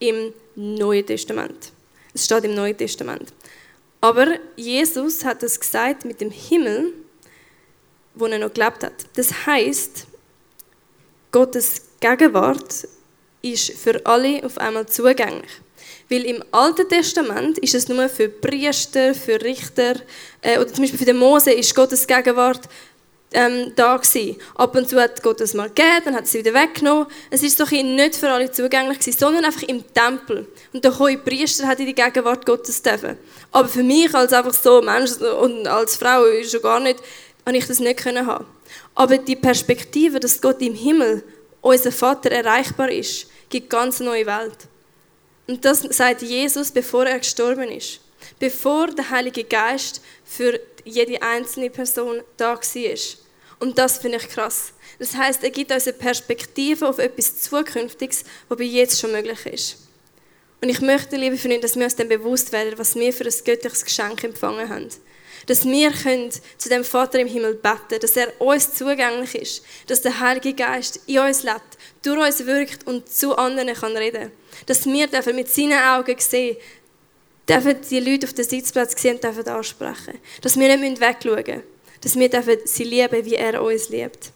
im 0.00 0.34
Neuen 0.56 1.06
Testament. 1.06 1.72
Es 2.12 2.26
steht 2.26 2.44
im 2.44 2.54
Neuen 2.54 2.76
Testament. 2.76 3.32
Aber 4.00 4.26
Jesus 4.56 5.24
hat 5.24 5.42
das 5.42 5.58
gesagt 5.58 6.04
mit 6.04 6.20
dem 6.20 6.30
Himmel, 6.30 6.92
wo 8.14 8.26
er 8.26 8.38
noch 8.38 8.52
gelebt 8.52 8.84
hat. 8.84 8.92
Das 9.14 9.46
heißt, 9.46 10.06
Gottes 11.32 11.82
Gegenwart 12.00 12.86
ist 13.40 13.72
für 13.72 14.04
alle 14.04 14.44
auf 14.44 14.58
einmal 14.58 14.86
zugänglich. 14.86 15.50
Weil 16.10 16.24
im 16.26 16.44
Alten 16.50 16.88
Testament 16.88 17.58
ist 17.58 17.74
es 17.74 17.88
nur 17.88 18.08
für 18.08 18.28
Priester, 18.28 19.14
für 19.14 19.40
Richter, 19.40 19.94
äh, 20.42 20.58
oder 20.58 20.68
zum 20.68 20.82
Beispiel 20.82 20.98
für 20.98 21.04
den 21.06 21.16
Mose 21.16 21.52
ist 21.52 21.74
Gottes 21.74 22.06
Gegenwart 22.06 22.68
ähm, 23.34 23.72
da 23.76 23.96
gewesen. 23.96 24.36
Ab 24.54 24.74
und 24.74 24.88
zu 24.88 25.00
hat 25.00 25.22
Gott 25.22 25.40
das 25.40 25.54
mal 25.54 25.68
gegeben, 25.68 26.02
dann 26.04 26.14
hat 26.16 26.24
es 26.24 26.34
wieder 26.34 26.54
weggenommen. 26.54 27.06
Es 27.30 27.42
ist 27.42 27.60
doch 27.60 27.70
nicht 27.70 28.16
für 28.16 28.30
alle 28.30 28.50
zugänglich 28.50 29.00
gewesen, 29.00 29.18
sondern 29.18 29.44
einfach 29.44 29.62
im 29.64 29.84
Tempel. 29.92 30.46
Und 30.72 30.84
der 30.84 30.98
hohe 30.98 31.18
Priester 31.18 31.66
hat 31.66 31.80
in 31.80 31.86
die 31.86 31.94
Gegenwart 31.94 32.46
Gottes 32.46 32.80
dürfen. 32.80 33.18
Aber 33.52 33.68
für 33.68 33.82
mich 33.82 34.14
als 34.14 34.32
einfach 34.32 34.54
so 34.54 34.80
Mensch 34.80 35.12
und 35.20 35.66
als 35.66 35.96
Frau 35.96 36.24
schon 36.42 36.62
gar 36.62 36.80
nicht 36.80 37.00
habe 37.44 37.56
ich 37.56 37.66
das 37.66 37.80
nicht 37.80 37.98
können 37.98 38.26
haben. 38.26 38.46
Aber 38.94 39.18
die 39.18 39.36
Perspektive, 39.36 40.20
dass 40.20 40.40
Gott 40.40 40.62
im 40.62 40.74
Himmel, 40.74 41.22
unser 41.60 41.92
Vater, 41.92 42.30
erreichbar 42.30 42.90
ist, 42.90 43.26
gibt 43.50 43.70
ganz 43.70 44.00
neue 44.00 44.26
Welt. 44.26 44.56
Und 45.46 45.64
das 45.64 45.80
sagt 45.80 46.22
Jesus, 46.22 46.70
bevor 46.70 47.04
er 47.04 47.18
gestorben 47.18 47.70
ist. 47.70 48.00
Bevor 48.38 48.88
der 48.88 49.10
Heilige 49.10 49.44
Geist 49.44 50.00
für 50.24 50.58
jede 50.84 51.20
einzelne 51.22 51.70
Person 51.70 52.22
da 52.36 52.54
war. 52.54 53.23
Und 53.58 53.78
das 53.78 53.98
finde 53.98 54.18
ich 54.18 54.28
krass. 54.28 54.72
Das 54.98 55.14
heißt, 55.14 55.42
er 55.42 55.50
gibt 55.50 55.72
uns 55.72 55.86
eine 55.86 55.96
Perspektive 55.96 56.88
auf 56.88 56.98
etwas 56.98 57.40
Zukünftiges, 57.42 58.24
was 58.48 58.58
bei 58.58 58.64
jetzt 58.64 59.00
schon 59.00 59.12
möglich 59.12 59.46
ist. 59.46 59.76
Und 60.60 60.68
ich 60.68 60.80
möchte, 60.80 61.16
liebe 61.16 61.36
Freunde, 61.36 61.60
dass 61.60 61.76
wir 61.76 61.84
uns 61.84 61.96
dann 61.96 62.08
bewusst 62.08 62.52
werden, 62.52 62.74
was 62.76 62.94
wir 62.94 63.12
für 63.12 63.24
ein 63.24 63.44
göttliches 63.44 63.84
Geschenk 63.84 64.24
empfangen 64.24 64.68
haben 64.68 64.88
dass 65.46 65.64
wir 65.64 65.90
können 65.90 66.30
zu 66.58 66.68
dem 66.68 66.84
Vater 66.84 67.18
im 67.18 67.28
Himmel 67.28 67.54
beten, 67.54 68.00
dass 68.00 68.16
er 68.16 68.40
uns 68.40 68.74
zugänglich 68.74 69.34
ist, 69.34 69.64
dass 69.86 70.02
der 70.02 70.20
Heilige 70.20 70.54
Geist 70.54 71.00
in 71.06 71.18
uns 71.18 71.42
lebt, 71.42 71.78
durch 72.02 72.26
uns 72.26 72.46
wirkt 72.46 72.86
und 72.86 73.08
zu 73.08 73.36
anderen 73.36 73.74
kann 73.74 73.96
reden. 73.96 74.30
Dass 74.66 74.86
wir 74.86 75.06
dürfen 75.06 75.36
mit 75.36 75.48
seinen 75.48 75.78
Augen 75.78 76.16
sehen, 76.18 76.56
dürfen 77.48 77.76
die 77.90 78.00
Leute 78.00 78.26
auf 78.26 78.32
dem 78.32 78.44
Sitzplatz 78.44 79.00
sehen 79.00 79.16
und 79.16 79.24
dürfen 79.24 79.48
ansprechen. 79.48 80.18
Dass 80.40 80.58
wir 80.58 80.76
nicht 80.76 81.00
wegschauen 81.00 81.36
müssen. 81.36 81.73
Dass 82.04 82.16
wir 82.16 82.28
dürfen 82.28 82.58
sie 82.66 82.84
lieben, 82.84 83.24
wie 83.24 83.34
er 83.34 83.62
uns 83.62 83.88
liebt. 83.88 84.30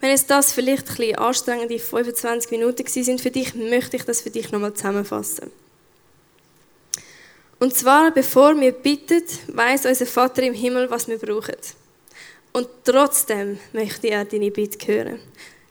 Wenn 0.00 0.10
es 0.10 0.26
das 0.26 0.52
vielleicht 0.52 0.90
ein 0.90 0.96
bisschen 0.96 1.18
anstrengende 1.18 1.78
25 1.78 2.50
Minuten 2.50 2.84
sind 2.88 3.20
für 3.20 3.30
dich, 3.30 3.54
möchte 3.54 3.96
ich 3.96 4.02
das 4.02 4.22
für 4.22 4.30
dich 4.30 4.50
nochmal 4.50 4.74
zusammenfassen. 4.74 5.52
Und 7.60 7.76
zwar, 7.76 8.10
bevor 8.10 8.60
wir 8.60 8.72
bitten, 8.72 9.22
weiß 9.46 9.86
unser 9.86 10.06
Vater 10.06 10.42
im 10.42 10.54
Himmel, 10.54 10.90
was 10.90 11.06
wir 11.06 11.18
brauchen. 11.18 11.54
Und 12.52 12.66
trotzdem 12.82 13.60
möchte 13.72 14.08
er 14.08 14.24
deine 14.24 14.50
Bitte 14.50 14.84
hören. 14.88 15.20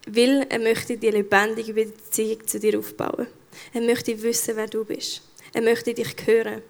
Weil 0.07 0.47
er 0.47 0.59
möchte 0.59 0.95
die 0.95 1.11
lebendige 1.11 1.73
Beziehung 1.73 2.47
zu 2.47 2.61
dir 2.61 2.79
aufbauen. 2.79 3.27
Er 3.73 3.81
möchte 3.81 4.21
wissen, 4.21 4.55
wer 4.55 4.67
du 4.67 4.85
bist. 4.85 5.21
Er 5.53 5.61
möchte 5.61 5.93
dich 5.93 6.15
hören. 6.25 6.61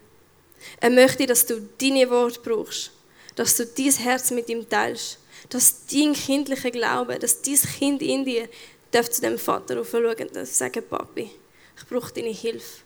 Er 0.80 0.90
möchte, 0.90 1.26
dass 1.26 1.46
du 1.46 1.60
deine 1.80 2.08
Worte 2.10 2.40
brauchst. 2.40 2.92
Dass 3.36 3.56
du 3.56 3.66
dein 3.66 3.92
Herz 3.92 4.30
mit 4.30 4.48
ihm 4.48 4.68
teilst. 4.68 5.18
Dass 5.48 5.86
dein 5.86 6.12
kindlicher 6.12 6.70
Glaube, 6.70 7.18
dass 7.18 7.42
dein 7.42 7.56
Kind 7.56 8.02
in 8.02 8.24
dir 8.24 8.48
darf 8.90 9.10
zu 9.10 9.20
dem 9.20 9.38
Vater 9.38 9.80
aufschauen 9.80 10.28
und 10.34 10.46
sagen, 10.46 10.82
Papi, 10.88 11.30
ich 11.76 11.86
brauche 11.88 12.12
deine 12.12 12.30
Hilfe. 12.30 12.82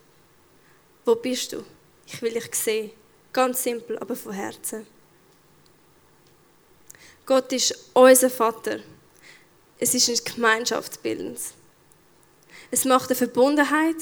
Wo 1.05 1.15
bist 1.15 1.53
du? 1.53 1.65
Ich 2.07 2.23
will 2.23 2.33
dich 2.33 2.55
sehen. 2.55 2.91
Ganz 3.33 3.63
simpel, 3.63 3.99
aber 3.99 4.17
von 4.17 4.33
Herzen. 4.33 4.87
Gott 7.27 7.53
ist 7.53 7.91
unser 7.93 8.31
Vater. 8.31 8.79
Es 9.79 9.95
ist 9.95 10.09
ein 10.09 10.35
Gemeinschaftsbildend. 10.35 11.39
Es 12.71 12.85
macht 12.85 13.11
eine 13.11 13.17
Verbundenheit, 13.17 13.97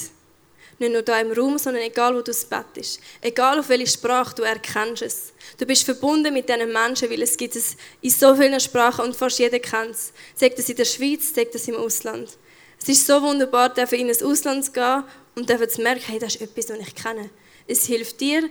nicht 0.79 0.92
nur 0.92 1.03
hier 1.05 1.20
im 1.20 1.33
Raum, 1.33 1.59
sondern 1.59 1.83
egal, 1.83 2.16
wo 2.16 2.22
du 2.22 2.33
Bett 2.33 2.72
bist. 2.74 3.00
Egal, 3.20 3.61
auf 3.61 3.68
welche 3.68 3.87
Sprache 3.87 4.35
du 4.35 4.42
erkennst 4.42 5.03
es. 5.03 5.33
Du 5.59 5.66
bist 5.66 5.85
verbunden 5.85 6.33
mit 6.33 6.48
diesen 6.48 6.72
Menschen, 6.72 7.11
weil 7.11 7.22
es 7.22 7.37
gibt 7.37 7.55
es 7.55 7.77
in 8.00 8.11
so 8.11 8.35
vielen 8.35 8.59
Sprachen 8.59 9.05
und 9.05 9.16
fast 9.16 9.38
jeder 9.38 9.61
kennt 9.61 9.92
es. 9.92 10.12
Sagt 10.35 10.59
es 10.59 10.68
in 10.68 10.77
der 10.77 10.85
Schweiz, 10.85 11.33
sagt 11.35 11.55
es 11.55 11.68
im 11.68 11.77
Ausland. 11.77 12.37
Es 12.81 12.88
ist 12.88 13.07
so 13.07 13.22
wunderbar, 13.22 13.72
in 13.92 14.11
ein 14.11 14.24
Ausland 14.24 14.64
zu 14.64 14.72
gehen 14.72 15.05
und 15.37 15.48
zu 15.48 15.83
merken, 15.83 16.05
hey, 16.07 16.18
das 16.18 16.35
ist 16.35 16.42
etwas, 16.42 16.70
was 16.70 16.87
ich 16.87 16.94
kenne. 16.94 17.31
Es 17.66 17.87
hilft 17.87 18.20
dir 18.20 18.48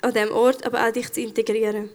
an 0.00 0.14
diesem 0.14 0.32
Ort, 0.32 0.64
aber 0.64 0.86
auch 0.86 0.92
dich 0.92 1.12
zu 1.12 1.20
integrieren. 1.20 1.90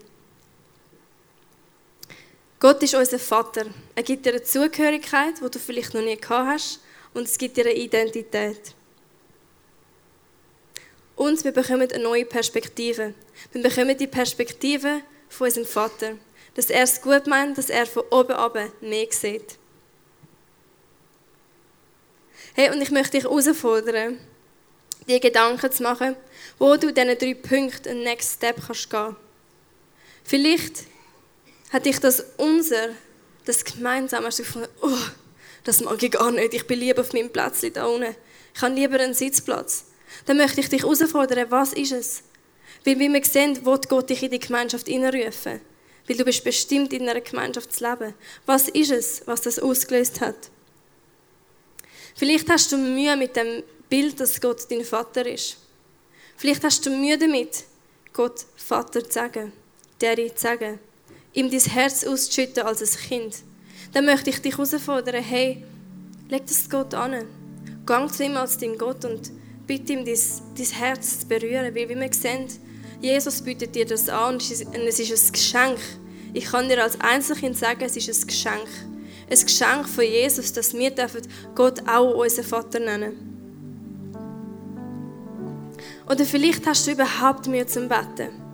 Gott 2.60 2.82
ist 2.82 2.96
unser 2.96 3.20
Vater. 3.20 3.66
Er 3.96 4.04
gibt 4.04 4.26
dir 4.26 4.32
eine 4.32 4.44
Zugehörigkeit, 4.44 5.36
die 5.44 5.50
du 5.50 5.60
vielleicht 5.60 5.94
noch 5.94 6.02
nie 6.02 6.18
gehabt 6.18 6.48
hast, 6.48 6.80
und 7.14 7.24
es 7.24 7.38
gibt 7.38 7.58
eine 7.60 7.74
Identität. 7.74 8.74
Und 11.16 11.44
wir 11.44 11.52
bekommen 11.52 11.92
eine 11.92 12.04
neue 12.04 12.26
Perspektive. 12.26 13.14
Wir 13.52 13.64
bekommen 13.64 13.98
die 13.98 14.08
Perspektive 14.08 15.02
von 15.30 15.48
unserem 15.48 15.66
Vater. 15.66 16.14
Dass 16.54 16.70
er 16.70 16.84
es 16.84 17.02
gut 17.02 17.28
meint, 17.28 17.58
dass 17.58 17.70
er 17.70 17.86
von 17.88 18.04
oben 18.12 18.34
ab 18.34 18.58
mehr 18.82 19.08
sieht. 19.10 19.58
Hey, 22.54 22.72
und 22.72 22.82
ich 22.82 22.92
möchte 22.92 23.12
dich 23.12 23.24
herausfordern, 23.24 24.20
dir 25.08 25.20
Gedanken 25.20 25.72
zu 25.72 25.84
machen, 25.84 26.16
wo 26.58 26.76
du 26.76 26.92
diesen 26.92 27.18
drei 27.18 27.34
Punkten 27.36 27.90
einen 27.90 28.04
Next 28.04 28.36
Step 28.36 28.58
kannst 28.66 28.90
gehen. 28.90 29.16
Vielleicht 30.24 30.86
hat 31.72 31.86
dich 31.86 32.00
das 32.00 32.24
unser, 32.38 32.90
das 33.46 33.64
gemeinsam, 33.64 34.26
hast 34.26 34.40
du 34.40 34.44
gefunden, 34.44 34.70
oh, 34.82 34.98
das 35.68 35.82
mag 35.82 36.02
ich 36.02 36.12
gar 36.12 36.32
nicht, 36.32 36.54
ich 36.54 36.66
bin 36.66 36.80
lieber 36.80 37.02
auf 37.02 37.12
meinem 37.12 37.30
Platz 37.30 37.66
da 37.74 37.86
unten. 37.86 38.16
Ich 38.56 38.62
habe 38.62 38.74
lieber 38.74 39.00
einen 39.00 39.14
Sitzplatz. 39.14 39.86
Dann 40.26 40.38
möchte 40.38 40.62
ich 40.62 40.70
dich 40.70 40.84
herausfordern, 40.84 41.52
was 41.52 41.74
ist 41.74 41.92
es? 41.92 42.24
Weil 42.86 43.00
wie 43.00 43.12
wir 43.12 43.26
sehen, 43.26 43.66
will 43.66 43.80
Gott 43.90 44.10
dich 44.10 44.24
in 44.24 44.32
die 44.32 44.40
Gemeinschaft 44.40 44.88
hineinrufen. 44.88 45.60
Weil 46.08 46.18
du 46.18 46.24
bist 46.24 46.44
bestimmt, 46.46 46.94
in 46.94 47.10
einer 47.10 47.20
Gemeinschaft 47.20 47.74
zu 47.74 47.84
leben. 47.84 48.14
Was 48.46 48.70
ist 48.70 48.92
es, 48.92 49.22
was 49.26 49.42
das 49.42 49.60
ausgelöst 49.60 50.22
hat? 50.22 50.38
Vielleicht 52.16 52.50
hast 52.50 52.72
du 52.72 52.78
Mühe 52.78 53.18
mit 53.18 53.36
dem 53.36 53.62
Bild, 53.90 54.20
dass 54.20 54.40
Gott 54.40 54.72
dein 54.72 54.86
Vater 54.86 55.26
ist. 55.26 55.58
Vielleicht 56.38 56.64
hast 56.64 56.86
du 56.86 56.92
Mühe 56.92 57.18
damit, 57.18 57.66
Gott 58.14 58.46
Vater 58.56 59.04
zu 59.04 59.12
sagen, 59.12 59.52
Daddy 60.00 60.34
zu 60.34 60.42
sagen, 60.42 60.80
ihm 61.34 61.52
dein 61.52 61.60
Herz 61.60 62.06
auszuschütten 62.06 62.64
als 62.64 62.82
ein 62.82 63.08
Kind. 63.10 63.36
Dann 63.94 64.06
möchte 64.06 64.30
ich 64.30 64.42
dich 64.42 64.58
herausfordern, 64.58 65.24
hey, 65.24 65.64
leg 66.30 66.46
das 66.46 66.70
Gott 66.70 66.94
an. 66.94 67.26
Gang 67.86 68.12
zu 68.12 68.24
ihm 68.26 68.38
als 68.38 68.58
dein 68.58 68.78
Gott 68.78 69.06
und 69.06 69.32
bitte 69.66 69.94
ihm, 69.94 70.06
dein, 70.06 70.20
dein 70.58 70.66
Herz 70.66 71.22
zu 71.22 71.28
berühren. 71.28 71.74
Weil, 71.74 71.90
wie 71.90 72.00
wir 72.00 72.14
sehen, 72.14 72.48
Jesus 73.02 73.42
bietet 73.42 73.76
dir 73.76 73.86
das 73.86 74.10
an 74.10 74.36
und 74.36 74.42
es 74.42 75.00
ist 75.00 75.28
ein 75.28 75.32
Geschenk. 75.32 75.80
Ich 76.34 76.46
kann 76.46 76.68
dir 76.68 76.84
als 76.84 77.00
Einzelkind 77.00 77.58
sagen, 77.58 77.84
es 77.84 77.96
ist 77.96 78.10
ein 78.10 78.28
Geschenk. 78.28 78.68
Ein 79.30 79.40
Geschenk 79.40 79.88
von 79.88 80.04
Jesus, 80.04 80.54
dass 80.54 80.74
wir 80.74 80.92
Gott 81.56 81.88
auch 81.88 82.16
unseren 82.16 82.46
Vater 82.46 82.80
nennen 82.80 83.12
dürfen. 83.12 83.28
Oder 86.10 86.26
vielleicht 86.26 86.66
hast 86.66 86.88
du 86.88 86.92
überhaupt 86.92 87.48
Mühe 87.48 87.66
zum 87.66 87.90
Betten. 87.90 88.47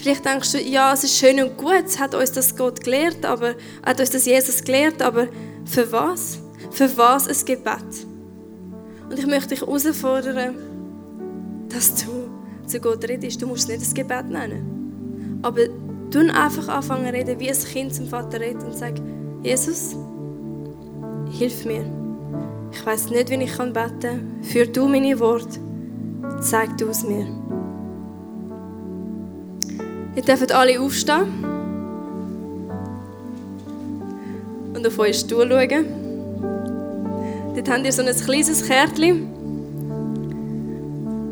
Vielleicht 0.00 0.24
denkst 0.24 0.52
du, 0.52 0.60
ja, 0.60 0.94
es 0.94 1.04
ist 1.04 1.18
schön 1.18 1.42
und 1.42 1.58
gut, 1.58 1.98
hat 1.98 2.14
uns 2.14 2.32
das 2.32 2.56
Gott 2.56 2.82
gelehrt, 2.82 3.24
aber 3.24 3.54
hat 3.84 4.00
uns 4.00 4.10
das 4.10 4.24
Jesus 4.24 4.64
gelehrt, 4.64 5.02
aber 5.02 5.28
für 5.66 5.92
was? 5.92 6.38
Für 6.70 6.96
was 6.96 7.28
ein 7.28 7.44
Gebet? 7.44 8.06
Und 9.10 9.18
ich 9.18 9.26
möchte 9.26 9.50
dich 9.50 9.60
herausfordern, 9.60 10.54
dass 11.68 11.94
du 11.96 12.30
zu 12.66 12.80
Gott 12.80 13.06
redest. 13.06 13.42
Du 13.42 13.46
musst 13.46 13.68
nicht 13.68 13.82
das 13.82 13.92
Gebet 13.92 14.30
nennen. 14.30 15.40
Aber 15.42 15.66
du 16.10 16.20
einfach 16.32 16.68
anfangen 16.68 17.06
zu 17.06 17.12
reden, 17.12 17.38
wie 17.38 17.50
ein 17.50 17.58
Kind 17.58 17.94
zum 17.94 18.06
Vater 18.06 18.40
redet 18.40 18.62
und 18.62 18.76
sag, 18.76 18.94
Jesus, 19.42 19.96
hilf 21.30 21.66
mir. 21.66 21.84
Ich 22.72 22.86
weiß 22.86 23.10
nicht, 23.10 23.28
wie 23.28 23.42
ich 23.42 23.56
beten 23.58 24.00
kann. 24.00 24.42
Führ 24.42 24.66
du 24.66 24.88
meine 24.88 25.18
Worte 25.20 25.60
zeig 26.40 26.76
du 26.78 26.88
es 26.88 27.02
mir. 27.02 27.26
Ihr 30.16 30.22
dürft 30.22 30.52
alle 30.52 30.80
aufstehen 30.80 31.26
und 34.74 34.86
auf 34.86 34.98
euren 34.98 35.14
Stuhl 35.14 35.48
schauen. 35.48 35.86
Dort 37.54 37.70
habt 37.70 37.84
ihr 37.84 37.92
so 37.92 38.02
ein 38.02 38.14
kleines 38.14 38.66
Kärtchen. 38.66 39.28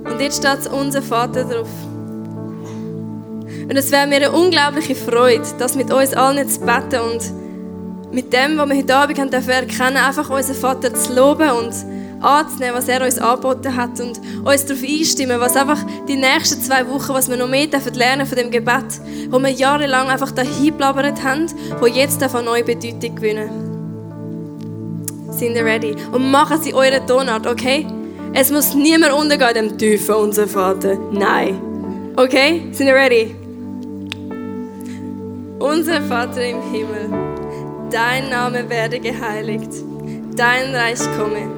Und 0.04 0.20
jetzt 0.20 0.38
steht 0.38 0.72
unser 0.72 1.02
Vater 1.02 1.44
drauf. 1.44 1.68
Und 3.68 3.76
es 3.76 3.90
wäre 3.90 4.06
mir 4.06 4.16
eine 4.16 4.32
unglaubliche 4.32 4.94
Freude, 4.94 5.44
das 5.58 5.74
mit 5.76 5.92
uns 5.92 6.14
allen 6.14 6.48
zu 6.48 6.60
beten 6.60 7.00
und 7.00 8.12
mit 8.12 8.32
dem, 8.32 8.56
was 8.56 8.68
wir 8.68 8.76
heute 8.76 8.96
Abend 8.96 9.18
haben 9.18 9.30
dürfen 9.30 9.50
erkennen, 9.50 9.96
einfach 9.98 10.30
unseren 10.30 10.56
Vater 10.56 10.94
zu 10.94 11.14
loben 11.14 11.50
und 11.50 11.74
anzunehmen, 12.20 12.74
was 12.74 12.88
er 12.88 13.04
uns 13.04 13.18
angeboten 13.18 13.76
hat 13.76 14.00
und 14.00 14.20
uns 14.44 14.66
darauf 14.66 14.82
einstimmen, 14.82 15.40
was 15.40 15.56
einfach 15.56 15.84
die 16.08 16.16
nächsten 16.16 16.60
zwei 16.60 16.88
Wochen, 16.88 17.14
was 17.14 17.28
wir 17.28 17.36
noch 17.36 17.48
mehr 17.48 17.66
dürfen 17.66 17.94
lernen 17.94 18.26
von 18.26 18.36
dem 18.36 18.50
Gebet, 18.50 19.00
wo 19.30 19.38
wir 19.38 19.50
jahrelang 19.50 20.08
einfach 20.08 20.32
dahin 20.32 20.74
blabbert 20.74 21.22
haben, 21.22 21.46
wo 21.80 21.86
jetzt 21.86 22.22
eine 22.22 22.42
neue 22.42 22.64
Bedeutung 22.64 23.14
gewinnen. 23.14 23.50
Sind 25.30 25.54
ihr 25.54 25.64
ready? 25.64 25.94
Und 26.12 26.30
machen 26.30 26.60
Sie 26.60 26.74
eure 26.74 27.04
Tonart, 27.06 27.46
okay? 27.46 27.86
Es 28.34 28.50
muss 28.50 28.74
niemand 28.74 29.12
untergehen, 29.12 29.54
dem 29.54 29.78
tiefen 29.78 30.14
unser 30.16 30.48
Vater. 30.48 30.98
Nein. 31.12 31.60
Okay? 32.16 32.66
Sind 32.72 32.88
ihr 32.88 32.94
ready? 32.94 33.34
Unser 35.60 36.02
Vater 36.02 36.44
im 36.44 36.62
Himmel, 36.72 37.10
dein 37.90 38.30
Name 38.30 38.68
werde 38.68 39.00
geheiligt, 39.00 39.72
dein 40.36 40.74
Reich 40.74 41.00
komme 41.16 41.57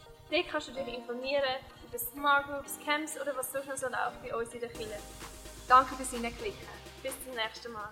Dort 0.31 0.47
kannst 0.47 0.69
du 0.69 0.71
dich 0.71 0.87
informieren 0.87 1.43
über 1.85 1.99
Smart 1.99 2.47
Groups, 2.47 2.79
Camps 2.85 3.19
oder 3.19 3.35
was 3.35 3.51
sonst 3.51 3.67
noch 3.67 3.75
so 3.75 3.87
bei 4.23 4.33
uns 4.33 4.53
in 4.53 4.61
der 4.61 4.69
Kirche. 4.69 4.97
Danke 5.67 5.93
fürs 5.95 6.11
Hineinklicken. 6.11 6.67
Bis 7.03 7.13
zum 7.25 7.35
nächsten 7.35 7.73
Mal. 7.73 7.89